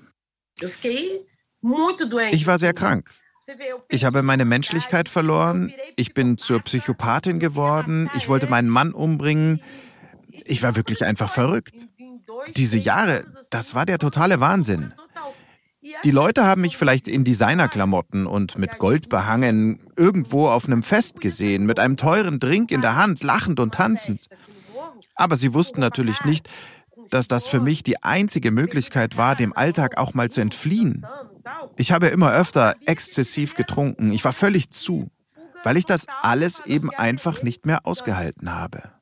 [2.33, 3.11] Ich war sehr krank.
[3.89, 5.73] Ich habe meine Menschlichkeit verloren.
[5.97, 8.11] Ich bin zur Psychopathin geworden.
[8.15, 9.63] Ich wollte meinen Mann umbringen.
[10.47, 11.89] Ich war wirklich einfach verrückt.
[12.57, 14.93] Diese Jahre, das war der totale Wahnsinn.
[16.05, 21.21] Die Leute haben mich vielleicht in Designerklamotten und mit Gold behangen irgendwo auf einem Fest
[21.21, 24.29] gesehen, mit einem teuren Drink in der Hand, lachend und tanzend.
[25.15, 26.49] Aber sie wussten natürlich nicht,
[27.11, 31.07] dass das für mich die einzige Möglichkeit war, dem Alltag auch mal zu entfliehen.
[31.77, 35.11] Ich habe immer öfter exzessiv getrunken, ich war völlig zu,
[35.65, 38.93] weil ich das alles eben einfach nicht mehr ausgehalten habe.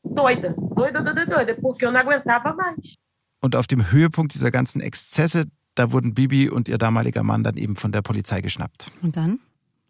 [3.47, 5.45] Und auf dem Höhepunkt dieser ganzen Exzesse,
[5.77, 8.91] da wurden Bibi und ihr damaliger Mann dann eben von der Polizei geschnappt.
[9.03, 9.39] Und dann?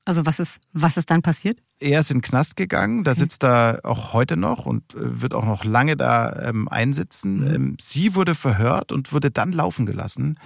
[0.04, 1.58] Also was ist, was ist dann passiert?
[1.80, 3.20] Er ist in den Knast gegangen, da okay.
[3.20, 7.40] sitzt er auch heute noch und äh, wird auch noch lange da ähm, einsitzen.
[7.48, 7.54] Mhm.
[7.54, 10.38] Ähm, sie wurde verhört und wurde dann laufen gelassen.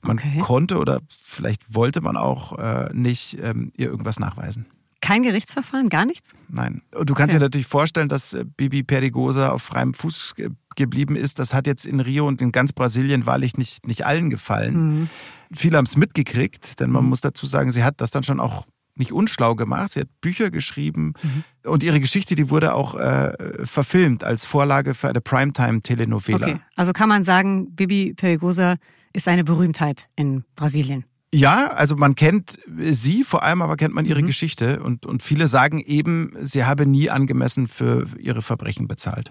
[0.00, 0.38] Man okay.
[0.38, 4.64] konnte oder vielleicht wollte man auch äh, nicht ähm, ihr irgendwas nachweisen.
[5.02, 6.32] kein Gerichtsverfahren, gar nichts?
[6.48, 6.80] Nein.
[6.94, 7.38] Und du kannst Okay.
[7.38, 11.38] dir natürlich vorstellen, dass äh, Bibi Perigosa auf freiem Fuß ge geblieben ist.
[11.38, 14.74] Das hat jetzt in Rio und in ganz Brasilien wahrlich nicht, nicht allen gefallen.
[15.00, 15.08] Mhm.
[15.52, 18.66] Viele haben es mitgekriegt, denn man muss dazu sagen, sie hat das dann schon auch
[18.94, 19.92] nicht unschlau gemacht.
[19.92, 21.44] Sie hat Bücher geschrieben Mhm.
[21.70, 23.32] und ihre Geschichte, die wurde auch äh,
[23.66, 26.46] verfilmt als Vorlage für eine Primetime-Telenovela.
[26.46, 26.60] Okay.
[26.76, 28.76] Also kann man sagen, Bibi Perigosa
[29.12, 31.04] ist eine Berühmtheit in Brasilien.
[31.32, 32.58] Ja, also man kennt
[32.90, 34.10] sie, vor allem aber kennt man Mhm.
[34.10, 39.30] ihre Geschichte und, und viele sagen eben, sie habe nie angemessen für ihre Verbrechen bezahlt.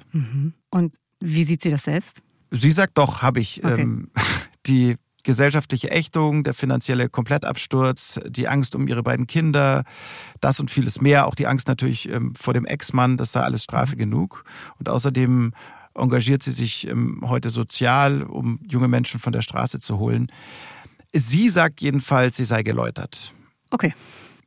[0.69, 2.21] Und wie sieht sie das selbst?
[2.51, 3.63] Sie sagt doch, habe ich.
[3.63, 3.81] Okay.
[3.81, 4.09] Ähm,
[4.65, 9.83] die gesellschaftliche Ächtung, der finanzielle Komplettabsturz, die Angst um ihre beiden Kinder,
[10.39, 11.27] das und vieles mehr.
[11.27, 14.45] Auch die Angst natürlich ähm, vor dem Ex-Mann, das sei alles Strafe genug.
[14.79, 15.51] Und außerdem
[15.93, 20.31] engagiert sie sich ähm, heute sozial, um junge Menschen von der Straße zu holen.
[21.13, 23.33] Sie sagt jedenfalls, sie sei geläutert.
[23.71, 23.93] Okay.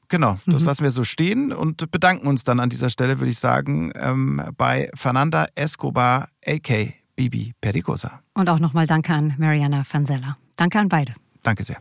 [0.09, 3.39] Genau, das lassen wir so stehen und bedanken uns dann an dieser Stelle, würde ich
[3.39, 6.93] sagen, ähm, bei Fernanda Escobar, a.k.
[7.17, 8.21] Bibi Pericosa.
[8.35, 10.35] Und auch nochmal danke an Mariana Fanzella.
[10.57, 11.15] Danke an beide.
[11.43, 11.81] Danke sehr.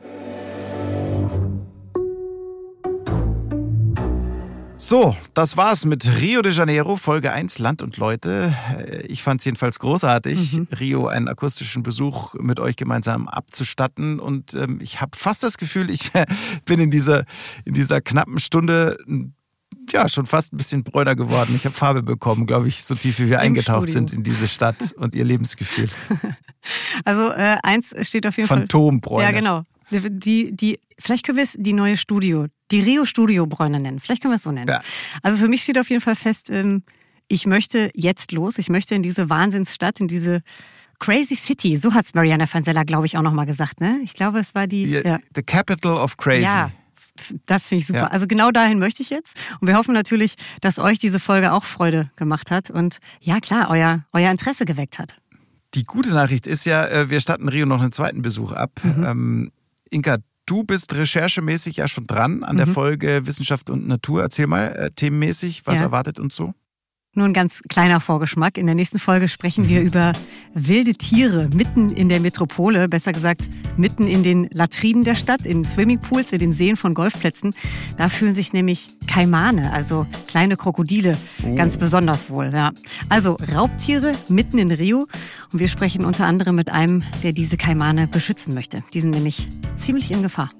[4.92, 8.54] So, das war's mit Rio de Janeiro, Folge 1, Land und Leute.
[8.78, 14.20] Äh, Ich fand es jedenfalls großartig, Rio einen akustischen Besuch mit euch gemeinsam abzustatten.
[14.20, 16.12] Und ähm, ich habe fast das Gefühl, ich
[16.66, 17.24] bin in dieser,
[17.64, 18.98] in dieser knappen Stunde
[19.94, 21.54] ja schon fast ein bisschen bräuner geworden.
[21.56, 23.94] Ich habe Farbe bekommen, glaube ich, so tief wie wir eingetaucht Studio.
[23.94, 25.88] sind in diese Stadt und ihr Lebensgefühl.
[27.06, 28.60] Also äh, eins steht auf jeden Fall.
[28.60, 29.24] Phantombräune.
[29.24, 29.64] Ja, genau.
[29.90, 34.00] Die, die, vielleicht können wir es die neue Studio, die Rio Studio Bräune nennen.
[34.00, 34.70] Vielleicht können wir es so nennen.
[34.70, 34.82] Ja.
[35.22, 36.84] Also für mich steht auf jeden Fall fest, ähm,
[37.28, 38.58] ich möchte jetzt los.
[38.58, 40.42] Ich möchte in diese Wahnsinnsstadt, in diese
[41.00, 41.78] Crazy City.
[41.78, 43.80] So hat's Mariana Fanzella, glaube ich, auch nochmal gesagt.
[43.80, 44.00] Ne?
[44.04, 44.84] Ich glaube, es war die.
[44.84, 45.20] Ja, ja.
[45.34, 46.44] The Capital of Crazy.
[46.44, 46.72] Ja,
[47.46, 48.00] das finde ich super.
[48.00, 48.08] Ja.
[48.08, 49.36] Also genau dahin möchte ich jetzt.
[49.60, 53.70] Und wir hoffen natürlich, dass euch diese Folge auch Freude gemacht hat und ja klar,
[53.70, 55.16] euer, euer Interesse geweckt hat.
[55.74, 58.72] Die gute Nachricht ist ja, äh, wir statten Rio noch einen zweiten Besuch ab.
[58.84, 59.04] Mhm.
[59.04, 59.52] Ähm,
[59.90, 60.18] Inka,
[60.52, 62.74] du bist recherchemäßig ja schon dran an der Mhm.
[62.74, 64.22] Folge Wissenschaft und Natur.
[64.22, 65.86] Erzähl mal äh, themenmäßig, was Ja.
[65.86, 66.54] erwartet uns so?
[67.14, 68.58] Nur ein ganz kleiner Vorgeschmack.
[68.58, 70.14] In der nächsten Folge sprechen wir über
[70.54, 75.66] wilde Tiere mitten in der Metropole, besser gesagt mitten in den Latrinen der Stadt, in
[75.66, 77.54] Swimmingpools, in den Seen von Golfplätzen.
[77.98, 81.18] Da fühlen sich nämlich Kaimane, also kleine Krokodile,
[81.56, 82.52] ganz besonders wohl.
[82.54, 82.72] Ja.
[83.10, 85.08] Also Raubtiere mitten in Rio.
[85.52, 88.84] Und wir sprechen unter anderem mit einem, der diese Kaimane beschützen möchte.
[88.94, 90.52] Die sind nämlich ziemlich in Gefahr.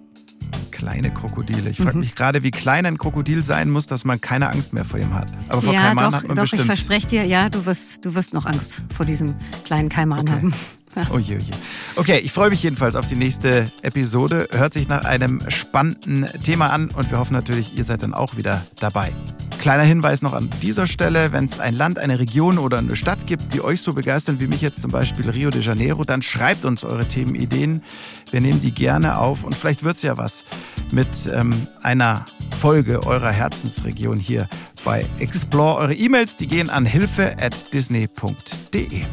[0.72, 1.70] Kleine Krokodile.
[1.70, 1.84] Ich Mhm.
[1.84, 5.00] frage mich gerade, wie klein ein Krokodil sein muss, dass man keine Angst mehr vor
[5.00, 5.28] ihm hat.
[5.50, 6.66] Aber vor ja, Kaiman doch, hat man doch ich bestimmt.
[6.68, 10.32] verspreche dir, ja, du wirst, du wirst noch Angst vor diesem kleinen Kaiman Okay.
[10.32, 10.54] haben.
[11.12, 11.54] Oh je, oh je.
[11.96, 14.48] Okay, ich freue mich jedenfalls auf die nächste Episode.
[14.52, 18.38] Hört sich nach einem spannenden Thema an und wir hoffen natürlich, ihr seid dann auch
[18.38, 19.14] wieder dabei.
[19.60, 23.28] Kleiner Hinweis noch an dieser Stelle, wenn es ein Land, eine Region oder eine Stadt
[23.28, 26.66] gibt, die euch so begeistern wie mich jetzt zum Beispiel Rio de Janeiro, dann schreibt
[26.66, 27.84] uns eure Themenideen.
[28.32, 30.46] Wir nehmen die gerne auf und vielleicht wird es ja was
[30.92, 32.26] mit ähm, einer
[32.60, 34.50] Folge eurer Herzensregion hier
[34.84, 35.78] bei Explore.
[35.78, 39.06] Eure E-Mails, die gehen an hilfe at disney.de.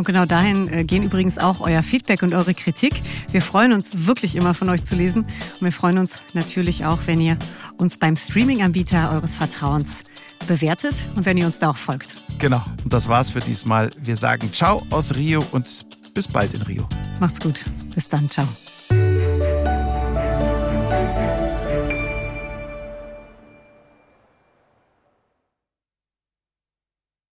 [0.00, 3.02] Und genau dahin äh, gehen übrigens auch euer Feedback und eure Kritik.
[3.32, 5.24] Wir freuen uns wirklich immer von euch zu lesen.
[5.24, 7.36] Und wir freuen uns natürlich auch, wenn ihr
[7.76, 10.04] uns beim Streaming-Anbieter eures Vertrauens
[10.48, 12.14] bewertet und wenn ihr uns da auch folgt.
[12.38, 13.90] Genau, und das war's für diesmal.
[14.00, 15.84] Wir sagen Ciao aus Rio und
[16.14, 16.88] bis bald in Rio.
[17.20, 17.66] Macht's gut.
[17.94, 18.30] Bis dann.
[18.30, 18.48] Ciao.